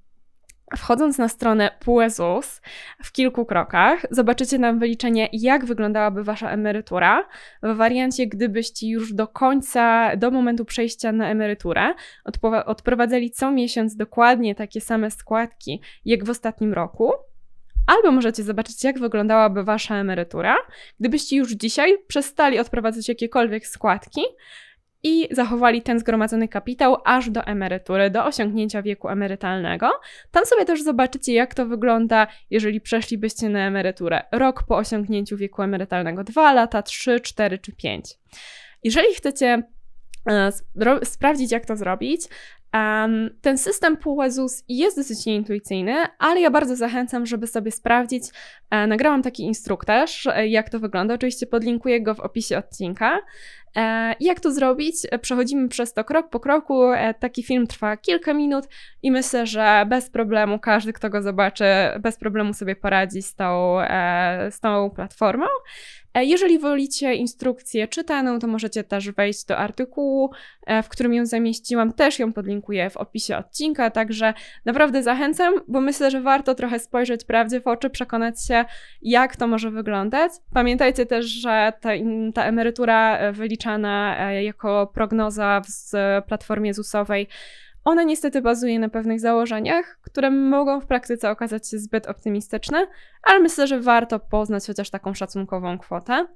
Wchodząc 0.76 1.18
na 1.18 1.28
stronę 1.28 1.70
PUEZUS 1.80 2.60
w 3.04 3.12
kilku 3.12 3.46
krokach, 3.46 4.06
zobaczycie 4.10 4.58
nam 4.58 4.78
wyliczenie, 4.78 5.28
jak 5.32 5.64
wyglądałaby 5.64 6.24
Wasza 6.24 6.50
emerytura 6.50 7.28
w 7.62 7.76
wariancie, 7.76 8.26
gdybyście 8.26 8.88
już 8.88 9.12
do 9.12 9.28
końca, 9.28 10.16
do 10.16 10.30
momentu 10.30 10.64
przejścia 10.64 11.12
na 11.12 11.30
emeryturę 11.30 11.94
odprowadzali 12.66 13.30
co 13.30 13.50
miesiąc 13.50 13.96
dokładnie 13.96 14.54
takie 14.54 14.80
same 14.80 15.10
składki, 15.10 15.82
jak 16.04 16.24
w 16.24 16.30
ostatnim 16.30 16.72
roku. 16.72 17.12
Albo 17.86 18.10
możecie 18.10 18.42
zobaczyć, 18.42 18.84
jak 18.84 18.98
wyglądałaby 18.98 19.64
Wasza 19.64 19.94
emerytura, 19.94 20.56
gdybyście 21.00 21.36
już 21.36 21.52
dzisiaj 21.52 21.96
przestali 22.06 22.58
odprowadzać 22.58 23.08
jakiekolwiek 23.08 23.66
składki, 23.66 24.20
i 25.02 25.28
zachowali 25.30 25.82
ten 25.82 25.98
zgromadzony 25.98 26.48
kapitał 26.48 26.96
aż 27.04 27.30
do 27.30 27.44
emerytury, 27.44 28.10
do 28.10 28.24
osiągnięcia 28.24 28.82
wieku 28.82 29.08
emerytalnego. 29.08 29.90
Tam 30.30 30.46
sobie 30.46 30.64
też 30.64 30.82
zobaczycie, 30.82 31.32
jak 31.32 31.54
to 31.54 31.66
wygląda, 31.66 32.26
jeżeli 32.50 32.80
przeszlibyście 32.80 33.48
na 33.48 33.66
emeryturę 33.66 34.22
rok 34.32 34.62
po 34.62 34.76
osiągnięciu 34.76 35.36
wieku 35.36 35.62
emerytalnego, 35.62 36.24
dwa 36.24 36.52
lata, 36.52 36.82
trzy, 36.82 37.20
cztery 37.20 37.58
czy 37.58 37.72
pięć. 37.72 38.14
Jeżeli 38.84 39.14
chcecie 39.14 39.62
e, 40.30 40.52
sprawdzić, 41.04 41.52
jak 41.52 41.66
to 41.66 41.76
zrobić, 41.76 42.28
Um, 42.74 43.30
ten 43.40 43.58
system 43.58 43.96
PUEZUS 43.96 44.64
jest 44.68 44.96
dosyć 44.96 45.26
nieintuicyjny, 45.26 45.94
ale 46.18 46.40
ja 46.40 46.50
bardzo 46.50 46.76
zachęcam, 46.76 47.26
żeby 47.26 47.46
sobie 47.46 47.70
sprawdzić. 47.70 48.24
E, 48.70 48.86
nagrałam 48.86 49.22
taki 49.22 49.42
instruktaż, 49.42 50.26
e, 50.26 50.48
jak 50.48 50.70
to 50.70 50.78
wygląda. 50.78 51.14
Oczywiście 51.14 51.46
podlinkuję 51.46 52.02
go 52.02 52.14
w 52.14 52.20
opisie 52.20 52.58
odcinka. 52.58 53.18
E, 53.76 54.14
jak 54.20 54.40
to 54.40 54.52
zrobić? 54.52 54.94
Przechodzimy 55.20 55.68
przez 55.68 55.92
to 55.92 56.04
krok 56.04 56.30
po 56.30 56.40
kroku. 56.40 56.92
E, 56.92 57.14
taki 57.14 57.42
film 57.42 57.66
trwa 57.66 57.96
kilka 57.96 58.34
minut 58.34 58.64
i 59.02 59.10
myślę, 59.10 59.46
że 59.46 59.86
bez 59.88 60.10
problemu 60.10 60.58
każdy, 60.58 60.92
kto 60.92 61.10
go 61.10 61.22
zobaczy, 61.22 61.64
bez 62.00 62.18
problemu 62.18 62.54
sobie 62.54 62.76
poradzi 62.76 63.22
z 63.22 63.34
tą, 63.34 63.80
e, 63.80 64.50
z 64.50 64.60
tą 64.60 64.90
platformą. 64.90 65.46
Jeżeli 66.22 66.58
wolicie 66.58 67.14
instrukcję 67.14 67.88
czytaną, 67.88 68.38
to 68.38 68.46
możecie 68.46 68.84
też 68.84 69.10
wejść 69.10 69.44
do 69.44 69.56
artykułu, 69.56 70.30
w 70.82 70.88
którym 70.88 71.14
ją 71.14 71.26
zamieściłam. 71.26 71.92
Też 71.92 72.18
ją 72.18 72.32
podlinkuję 72.32 72.90
w 72.90 72.96
opisie 72.96 73.36
odcinka, 73.36 73.90
także 73.90 74.34
naprawdę 74.64 75.02
zachęcam, 75.02 75.54
bo 75.68 75.80
myślę, 75.80 76.10
że 76.10 76.20
warto 76.20 76.54
trochę 76.54 76.78
spojrzeć 76.78 77.24
prawdzie 77.24 77.60
w 77.60 77.66
oczy, 77.66 77.90
przekonać 77.90 78.46
się, 78.46 78.64
jak 79.02 79.36
to 79.36 79.46
może 79.46 79.70
wyglądać. 79.70 80.32
Pamiętajcie 80.54 81.06
też, 81.06 81.26
że 81.26 81.72
ta, 81.80 81.90
ta 82.34 82.44
emerytura 82.44 83.32
wylicza 83.32 83.48
wyliczana 83.48 84.16
e, 84.30 84.44
jako 84.44 84.86
prognoza 84.86 85.62
w 85.66 86.22
platformie 86.26 86.74
ZUS-owej, 86.74 87.28
ona 87.88 88.02
niestety 88.02 88.42
bazuje 88.42 88.78
na 88.78 88.88
pewnych 88.88 89.20
założeniach, 89.20 89.98
które 90.02 90.30
mogą 90.30 90.80
w 90.80 90.86
praktyce 90.86 91.30
okazać 91.30 91.70
się 91.70 91.78
zbyt 91.78 92.06
optymistyczne, 92.06 92.86
ale 93.22 93.40
myślę, 93.40 93.66
że 93.66 93.80
warto 93.80 94.20
poznać 94.20 94.66
chociaż 94.66 94.90
taką 94.90 95.14
szacunkową 95.14 95.78
kwotę. 95.78 96.26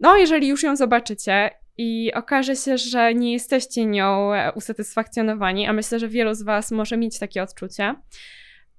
No, 0.00 0.16
jeżeli 0.16 0.48
już 0.48 0.62
ją 0.62 0.76
zobaczycie 0.76 1.50
i 1.78 2.12
okaże 2.14 2.56
się, 2.56 2.78
że 2.78 3.14
nie 3.14 3.32
jesteście 3.32 3.86
nią 3.86 4.34
e, 4.34 4.52
usatysfakcjonowani, 4.52 5.66
a 5.66 5.72
myślę, 5.72 5.98
że 5.98 6.08
wielu 6.08 6.34
z 6.34 6.42
Was 6.42 6.70
może 6.70 6.96
mieć 6.96 7.18
takie 7.18 7.42
odczucie, 7.42 7.94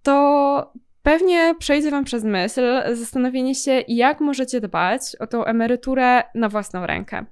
to 0.04 0.74
pewnie 1.04 1.56
przejdzie 1.60 1.92
Wam 1.92 2.04
przez 2.04 2.24
myśl 2.24 2.62
zastanowienie 2.94 3.56
się, 3.56 3.84
jak 3.88 4.20
możecie 4.20 4.62
dbać 4.62 5.02
o 5.20 5.28
tą 5.28 5.46
emeryturę 5.46 6.24
na 6.36 6.50
własną 6.50 6.88
rękę. 6.88 7.26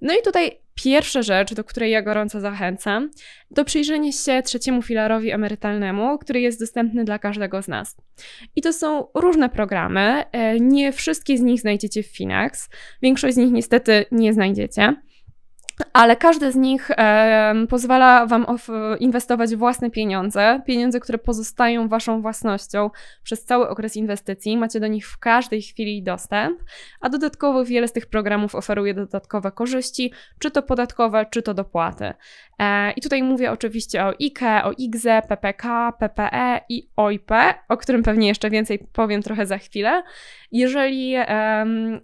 No 0.00 0.14
i 0.14 0.22
tutaj 0.22 0.63
pierwsza 0.74 1.22
rzecz, 1.22 1.54
do 1.54 1.64
której 1.64 1.90
ja 1.90 2.02
gorąco 2.02 2.40
zachęcam, 2.40 3.10
to 3.54 3.64
przyjrzenie 3.64 4.12
się 4.12 4.42
trzeciemu 4.42 4.82
filarowi 4.82 5.30
emerytalnemu, 5.30 6.18
który 6.18 6.40
jest 6.40 6.60
dostępny 6.60 7.04
dla 7.04 7.18
każdego 7.18 7.62
z 7.62 7.68
nas. 7.68 7.96
I 8.56 8.62
to 8.62 8.72
są 8.72 9.06
różne 9.14 9.48
programy. 9.48 10.24
E, 10.32 10.60
nie 10.60 10.92
wszystkie 10.92 11.38
z 11.38 11.40
nich 11.40 11.60
znajdziecie 11.60 12.02
w 12.02 12.06
Finax. 12.06 12.68
Większość 13.02 13.34
z 13.34 13.38
nich 13.38 13.52
niestety 13.52 14.04
nie 14.12 14.32
znajdziecie 14.32 14.96
ale 15.92 16.16
każdy 16.16 16.52
z 16.52 16.56
nich 16.56 16.90
e, 16.90 17.54
pozwala 17.68 18.26
Wam 18.26 18.46
inwestować 19.00 19.56
własne 19.56 19.90
pieniądze, 19.90 20.60
pieniądze, 20.66 21.00
które 21.00 21.18
pozostają 21.18 21.88
Waszą 21.88 22.22
własnością 22.22 22.90
przez 23.22 23.44
cały 23.44 23.68
okres 23.68 23.96
inwestycji. 23.96 24.56
Macie 24.56 24.80
do 24.80 24.86
nich 24.86 25.08
w 25.08 25.18
każdej 25.18 25.62
chwili 25.62 26.02
dostęp, 26.02 26.58
a 27.00 27.08
dodatkowo 27.08 27.64
wiele 27.64 27.88
z 27.88 27.92
tych 27.92 28.06
programów 28.06 28.54
oferuje 28.54 28.94
dodatkowe 28.94 29.52
korzyści, 29.52 30.12
czy 30.38 30.50
to 30.50 30.62
podatkowe, 30.62 31.26
czy 31.30 31.42
to 31.42 31.54
dopłaty. 31.54 32.12
E, 32.58 32.92
I 32.92 33.00
tutaj 33.00 33.22
mówię 33.22 33.52
oczywiście 33.52 34.04
o 34.04 34.12
IKE, 34.20 34.64
o 34.64 34.72
IGZE, 34.78 35.22
PPK, 35.28 35.92
PPE 35.92 36.60
i 36.68 36.88
OIP, 36.96 37.30
o 37.68 37.76
którym 37.76 38.02
pewnie 38.02 38.28
jeszcze 38.28 38.50
więcej 38.50 38.78
powiem 38.92 39.22
trochę 39.22 39.46
za 39.46 39.58
chwilę. 39.58 40.02
Jeżeli, 40.52 41.14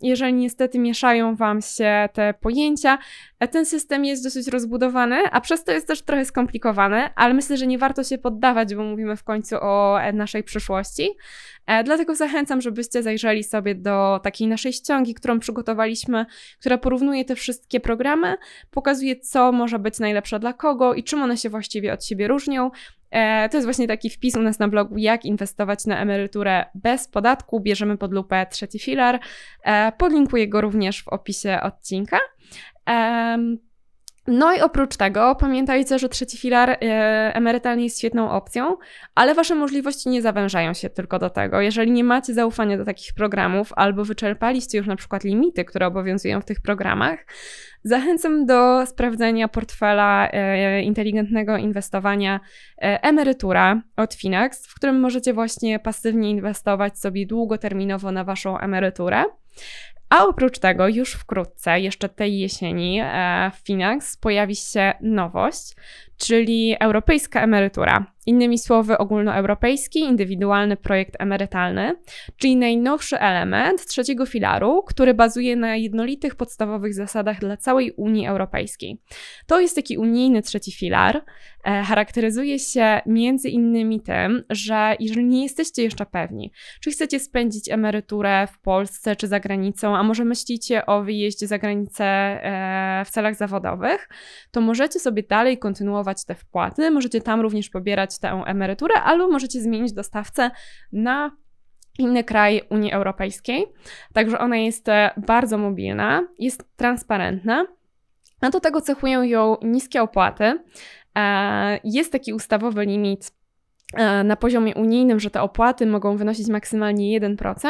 jeżeli 0.03 0.35
niestety 0.35 0.79
mieszają 0.79 1.37
Wam 1.37 1.63
się 1.63 2.09
te 2.13 2.35
pojęcia, 2.35 2.99
e, 3.41 3.49
ten 3.61 3.67
system 3.67 4.05
jest 4.05 4.25
dosyć 4.25 4.49
rozbudowany, 4.49 5.17
a 5.31 5.41
przez 5.41 5.65
to 5.65 5.73
jest 5.73 5.87
też 5.87 6.03
trochę 6.03 6.25
skomplikowany, 6.25 7.15
ale 7.15 7.35
myślę, 7.35 7.57
że 7.57 7.67
nie 7.67 7.79
warto 7.79 8.05
się 8.05 8.19
poddawać, 8.19 8.75
bo 8.75 8.83
mówimy 8.83 9.17
w 9.17 9.25
końcu 9.25 9.57
o 9.61 10.01
e, 10.03 10.13
naszej 10.13 10.43
przyszłości. 10.43 11.11
E, 11.67 11.85
dlatego 11.85 12.15
zachęcam, 12.15 12.61
żebyście 12.61 13.03
zajrzeli 13.03 13.45
sobie 13.45 13.75
do 13.75 14.21
takiej 14.23 14.49
naszej 14.49 14.73
ściągi, 14.73 15.15
którą 15.15 15.41
przygotowaliśmy, 15.41 16.27
która 16.61 16.79
porównuje 16.79 17.25
te 17.25 17.35
wszystkie 17.35 17.81
programy, 17.81 18.37
pokazuje, 18.71 19.17
co 19.17 19.53
może 19.53 19.79
być 19.79 19.99
najlepsze 19.99 20.39
dla 20.39 20.53
kogo 20.53 20.95
i 20.95 21.05
czym 21.05 21.23
one 21.23 21.37
się 21.37 21.49
właściwie 21.49 21.93
od 21.93 22.05
siebie 22.05 22.29
różnią. 22.29 22.71
E, 23.11 23.49
to 23.49 23.57
jest 23.57 23.67
właśnie 23.67 23.89
taki 23.89 24.11
wpis 24.11 24.37
u 24.37 24.43
nas 24.43 24.59
na 24.59 24.69
blogu, 24.69 24.99
jak 24.99 25.25
inwestować 25.25 25.87
na 25.87 26.01
emeryturę 26.01 26.65
bez 26.75 27.09
podatku. 27.09 27.61
Bierzemy 27.61 27.99
pod 27.99 28.13
lupę 28.13 28.47
trzeci 28.51 28.79
filar. 28.79 29.21
Podlinkuję 29.99 30.49
go 30.49 30.61
również 30.61 31.03
w 31.03 31.09
opisie 31.09 31.59
odcinka. 31.63 32.19
No 34.27 34.55
i 34.55 34.61
oprócz 34.61 34.97
tego 34.97 35.35
pamiętajcie, 35.35 35.99
że 35.99 36.09
trzeci 36.09 36.39
filar 36.39 36.71
e, 36.71 36.77
emerytalny 37.35 37.83
jest 37.83 37.99
świetną 37.99 38.31
opcją, 38.31 38.77
ale 39.15 39.35
wasze 39.35 39.55
możliwości 39.55 40.09
nie 40.09 40.23
zawężają 40.23 40.75
się 40.75 40.91
tylko 40.91 41.19
do 41.19 41.31
tego. 41.31 41.61
Jeżeli 41.61 41.91
nie 41.91 42.05
macie 42.05 42.35
zaufania 42.35 42.79
do 42.79 42.85
takich 42.85 43.15
programów 43.15 43.73
albo 43.77 44.05
wyczerpaliście 44.05 44.79
już 44.79 44.87
na 44.87 44.97
przykład 44.97 45.25
limity, 45.25 45.65
które 45.65 45.87
obowiązują 45.87 46.41
w 46.41 46.45
tych 46.45 46.61
programach, 46.61 47.27
zachęcam 47.85 48.47
do 48.47 48.87
sprawdzenia 48.87 49.49
portfela 49.49 50.29
e, 50.33 50.83
inteligentnego 50.83 51.57
inwestowania 51.57 52.41
e, 52.83 53.03
emerytura 53.03 53.83
od 53.97 54.15
Finax, 54.15 54.67
w 54.67 54.75
którym 54.75 55.01
możecie 55.01 55.33
właśnie 55.33 55.79
pasywnie 55.79 56.31
inwestować 56.31 56.99
sobie 56.99 57.27
długoterminowo 57.27 58.13
na 58.13 58.25
waszą 58.25 58.59
emeryturę. 58.59 59.25
A 60.11 60.27
oprócz 60.27 60.59
tego, 60.59 60.89
już 60.89 61.13
wkrótce, 61.13 61.81
jeszcze 61.81 62.09
tej 62.09 62.39
jesieni, 62.39 63.01
e, 63.03 63.51
w 63.55 63.67
Finax 63.67 64.17
pojawi 64.17 64.57
się 64.57 64.93
nowość, 65.01 65.77
czyli 66.17 66.77
europejska 66.81 67.43
emerytura. 67.43 68.07
Innymi 68.27 68.59
słowy, 68.59 68.99
ogólnoeuropejski, 68.99 70.01
indywidualny 70.01 70.77
projekt 70.77 71.17
emerytalny, 71.19 71.97
czyli 72.37 72.57
najnowszy 72.57 73.21
element 73.21 73.87
trzeciego 73.87 74.27
filaru, 74.27 74.83
który 74.83 75.15
bazuje 75.15 75.57
na 75.57 75.77
jednolitych 75.77 76.35
podstawowych 76.35 76.95
zasadach 76.95 77.41
dla 77.41 77.57
całej 77.57 77.93
Unii 77.93 78.27
Europejskiej. 78.27 79.01
To 79.47 79.61
jest 79.61 79.77
taki 79.77 79.99
unijny 79.99 80.43
trzeci 80.43 80.73
filar. 80.73 81.25
E, 81.65 81.83
charakteryzuje 81.83 82.59
się 82.59 83.01
między 83.07 83.49
innymi 83.49 84.01
tym, 84.01 84.45
że 84.51 84.97
jeżeli 85.01 85.27
nie 85.27 85.43
jesteście 85.43 85.83
jeszcze 85.83 86.07
pewni, 86.07 86.53
czy 86.81 86.91
chcecie 86.91 87.21
spędzić 87.21 87.69
emeryturę 87.69 88.47
w 88.53 88.59
Polsce 88.59 89.17
czy 89.17 89.27
za 89.27 89.41
granicą, 89.41 89.97
a 89.97 90.03
może 90.03 90.25
myślicie 90.25 90.87
o 90.87 91.03
wyjeździe 91.03 91.47
za 91.47 91.59
granicę 91.59 92.05
e, 92.05 93.05
w 93.05 93.11
celach 93.11 93.35
zawodowych, 93.35 94.09
to 94.51 94.61
możecie 94.61 95.01
sobie 95.01 95.23
dalej 95.23 95.59
kontynuować 95.59 96.25
te 96.25 96.35
wpłaty, 96.35 96.91
możecie 96.91 97.21
tam 97.21 97.41
również 97.41 97.71
pobierać 97.71 98.10
tę 98.19 98.43
emeryturę, 98.47 98.95
albo 98.95 99.29
możecie 99.29 99.61
zmienić 99.61 99.93
dostawcę 99.93 100.51
na 100.93 101.31
inny 102.01 102.25
kraj 102.25 102.63
Unii 102.71 102.93
Europejskiej. 102.93 103.67
Także 104.13 104.39
ona 104.39 104.57
jest 104.57 104.89
e, 104.89 105.11
bardzo 105.17 105.59
mobilna, 105.59 106.29
jest 106.39 106.77
transparentna. 106.77 107.67
A 108.41 108.51
do 108.51 108.61
tego 108.61 108.81
cechują 108.81 109.23
ją 109.23 109.57
niskie 109.63 110.03
opłaty. 110.03 110.59
E, 111.17 111.81
jest 111.85 112.13
taki 112.13 112.33
ustawowy 112.33 112.85
limit 112.85 113.33
e, 113.95 114.25
na 114.25 114.37
poziomie 114.37 114.75
unijnym, 114.75 115.21
że 115.21 115.31
te 115.31 115.43
opłaty 115.43 115.87
mogą 115.87 116.17
wynosić 116.17 116.49
maksymalnie 116.49 117.21
1%. 117.21 117.69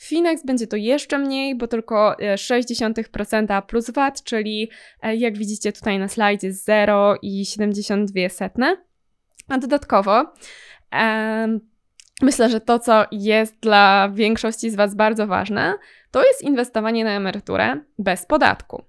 Finex 0.00 0.44
będzie 0.44 0.66
to 0.66 0.76
jeszcze 0.76 1.18
mniej, 1.18 1.56
bo 1.56 1.68
tylko 1.68 2.16
0,6% 2.20 3.62
plus 3.62 3.90
VAT, 3.90 4.22
czyli 4.22 4.70
jak 5.16 5.38
widzicie 5.38 5.72
tutaj 5.72 5.98
na 5.98 6.08
slajdzie 6.08 6.50
0,72. 6.50 8.76
A 9.48 9.58
dodatkowo 9.58 10.24
myślę, 12.22 12.50
że 12.50 12.60
to, 12.60 12.78
co 12.78 13.04
jest 13.12 13.60
dla 13.60 14.08
większości 14.14 14.70
z 14.70 14.74
Was 14.74 14.94
bardzo 14.94 15.26
ważne, 15.26 15.74
to 16.10 16.24
jest 16.24 16.42
inwestowanie 16.42 17.04
na 17.04 17.10
emeryturę 17.10 17.80
bez 17.98 18.26
podatku. 18.26 18.84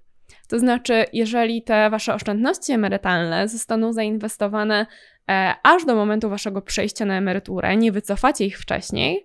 To 0.48 0.58
znaczy, 0.58 1.04
jeżeli 1.12 1.62
te 1.62 1.90
Wasze 1.90 2.14
oszczędności 2.14 2.72
emerytalne 2.72 3.48
zostaną 3.48 3.92
zainwestowane 3.92 4.86
e, 5.30 5.54
aż 5.62 5.84
do 5.84 5.94
momentu 5.94 6.30
Waszego 6.30 6.62
przejścia 6.62 7.04
na 7.04 7.16
emeryturę, 7.16 7.76
nie 7.76 7.92
wycofacie 7.92 8.46
ich 8.46 8.58
wcześniej, 8.58 9.24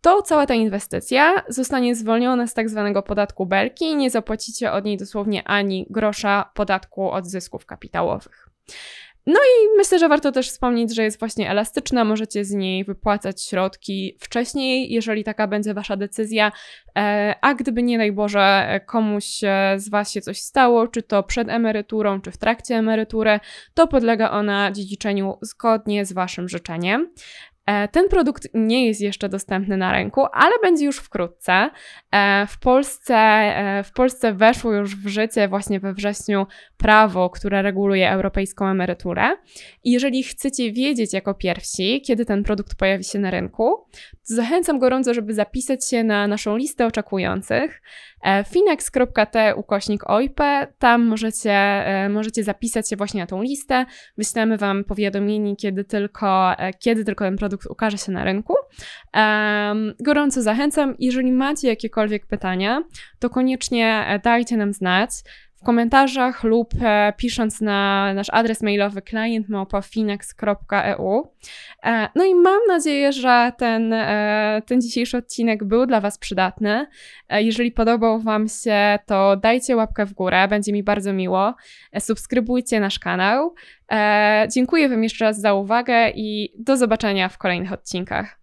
to 0.00 0.22
cała 0.22 0.46
ta 0.46 0.54
inwestycja 0.54 1.42
zostanie 1.48 1.94
zwolniona 1.94 2.46
z 2.46 2.54
tak 2.54 2.68
zwanego 2.68 3.02
podatku 3.02 3.46
belki 3.46 3.84
i 3.84 3.96
nie 3.96 4.10
zapłacicie 4.10 4.72
od 4.72 4.84
niej 4.84 4.96
dosłownie 4.96 5.48
ani 5.48 5.86
grosza 5.90 6.50
podatku 6.54 7.10
od 7.10 7.26
zysków 7.26 7.66
kapitałowych. 7.66 8.48
No 9.26 9.40
i 9.40 9.76
myślę, 9.76 9.98
że 9.98 10.08
warto 10.08 10.32
też 10.32 10.50
wspomnieć, 10.50 10.94
że 10.94 11.02
jest 11.02 11.18
właśnie 11.18 11.50
elastyczna, 11.50 12.04
możecie 12.04 12.44
z 12.44 12.50
niej 12.50 12.84
wypłacać 12.84 13.42
środki 13.42 14.16
wcześniej, 14.20 14.92
jeżeli 14.92 15.24
taka 15.24 15.46
będzie 15.46 15.74
wasza 15.74 15.96
decyzja, 15.96 16.52
e, 16.98 17.34
a 17.40 17.54
gdyby 17.54 17.82
nie 17.82 17.98
daj 17.98 18.12
Boże 18.12 18.80
komuś 18.86 19.44
e, 19.44 19.74
z 19.76 19.88
was 19.88 20.12
się 20.12 20.20
coś 20.20 20.40
stało, 20.40 20.88
czy 20.88 21.02
to 21.02 21.22
przed 21.22 21.48
emeryturą, 21.48 22.20
czy 22.20 22.30
w 22.30 22.36
trakcie 22.36 22.74
emerytury, 22.74 23.40
to 23.74 23.86
podlega 23.86 24.30
ona 24.30 24.72
dziedziczeniu 24.72 25.38
zgodnie 25.42 26.04
z 26.04 26.12
waszym 26.12 26.48
życzeniem. 26.48 27.08
E, 27.66 27.88
ten 27.88 28.08
produkt 28.08 28.48
nie 28.54 28.86
jest 28.86 29.00
jeszcze 29.00 29.28
dostępny 29.28 29.76
na 29.76 29.92
rynku, 29.92 30.24
ale 30.32 30.52
będzie 30.62 30.84
już 30.84 30.96
wkrótce. 30.98 31.70
E, 32.12 32.46
w 32.46 32.58
Polsce, 32.58 33.14
e, 33.16 33.82
w 33.84 33.92
Polsce 33.92 34.32
weszło 34.32 34.72
już 34.72 34.96
w 34.96 35.08
życie 35.08 35.48
właśnie 35.48 35.80
we 35.80 35.94
wrześniu 35.94 36.46
prawo, 36.76 37.30
które 37.30 37.62
reguluje 37.62 38.10
europejską 38.10 38.66
emeryturę. 38.66 39.36
I 39.84 39.90
jeżeli 39.90 40.22
chcecie 40.22 40.72
wiedzieć 40.72 41.12
jako 41.12 41.34
pierwsi, 41.34 42.02
kiedy 42.02 42.24
ten 42.24 42.44
produkt 42.44 42.74
pojawi 42.74 43.04
się 43.04 43.18
na 43.18 43.30
rynku, 43.30 43.76
to 44.28 44.34
zachęcam 44.34 44.78
gorąco, 44.78 45.14
żeby 45.14 45.34
zapisać 45.34 45.88
się 45.88 46.04
na 46.04 46.26
naszą 46.28 46.56
listę 46.56 46.86
oczekujących. 46.86 47.82
Finex.t 48.46 49.54
ukośnik 49.56 50.10
OIP, 50.10 50.40
tam 50.78 51.06
możecie, 51.06 51.84
możecie 52.10 52.44
zapisać 52.44 52.90
się 52.90 52.96
właśnie 52.96 53.20
na 53.20 53.26
tą 53.26 53.42
listę. 53.42 53.86
Wyślemy 54.18 54.58
Wam 54.58 54.84
powiadomienie, 54.84 55.56
kiedy 55.56 55.84
tylko, 55.84 56.52
kiedy 56.78 57.04
tylko 57.04 57.24
ten 57.24 57.36
produkt 57.36 57.66
ukaże 57.66 57.98
się 57.98 58.12
na 58.12 58.24
rynku. 58.24 58.54
Gorąco 60.00 60.42
zachęcam. 60.42 60.94
Jeżeli 60.98 61.32
macie 61.32 61.68
jakiekolwiek 61.68 62.26
pytania, 62.26 62.82
to 63.18 63.30
koniecznie 63.30 64.04
e, 64.08 64.18
dajcie 64.18 64.56
nam 64.56 64.72
znać 64.72 65.10
w 65.56 65.64
komentarzach 65.64 66.44
lub 66.44 66.74
e, 66.82 67.12
pisząc 67.16 67.60
na 67.60 68.12
nasz 68.14 68.26
adres 68.32 68.62
mailowy 68.62 69.02
clientmałpa.finex.eu. 69.02 71.32
E, 71.84 72.08
no 72.14 72.24
i 72.24 72.34
mam 72.34 72.60
nadzieję, 72.68 73.12
że 73.12 73.52
ten, 73.58 73.92
e, 73.92 74.62
ten 74.66 74.80
dzisiejszy 74.80 75.16
odcinek 75.16 75.64
był 75.64 75.86
dla 75.86 76.00
Was 76.00 76.18
przydatny. 76.18 76.86
Jeżeli 77.30 77.72
podobał 77.72 78.20
Wam 78.20 78.48
się, 78.48 78.98
to 79.06 79.36
dajcie 79.36 79.76
łapkę 79.76 80.06
w 80.06 80.12
górę, 80.12 80.48
będzie 80.48 80.72
mi 80.72 80.82
bardzo 80.82 81.12
miło. 81.12 81.54
Subskrybujcie 81.98 82.80
nasz 82.80 82.98
kanał. 82.98 83.54
Dziękuję 84.48 84.88
Wam 84.88 85.02
jeszcze 85.02 85.24
raz 85.24 85.40
za 85.40 85.54
uwagę 85.54 86.10
i 86.10 86.52
do 86.58 86.76
zobaczenia 86.76 87.28
w 87.28 87.38
kolejnych 87.38 87.72
odcinkach. 87.72 88.35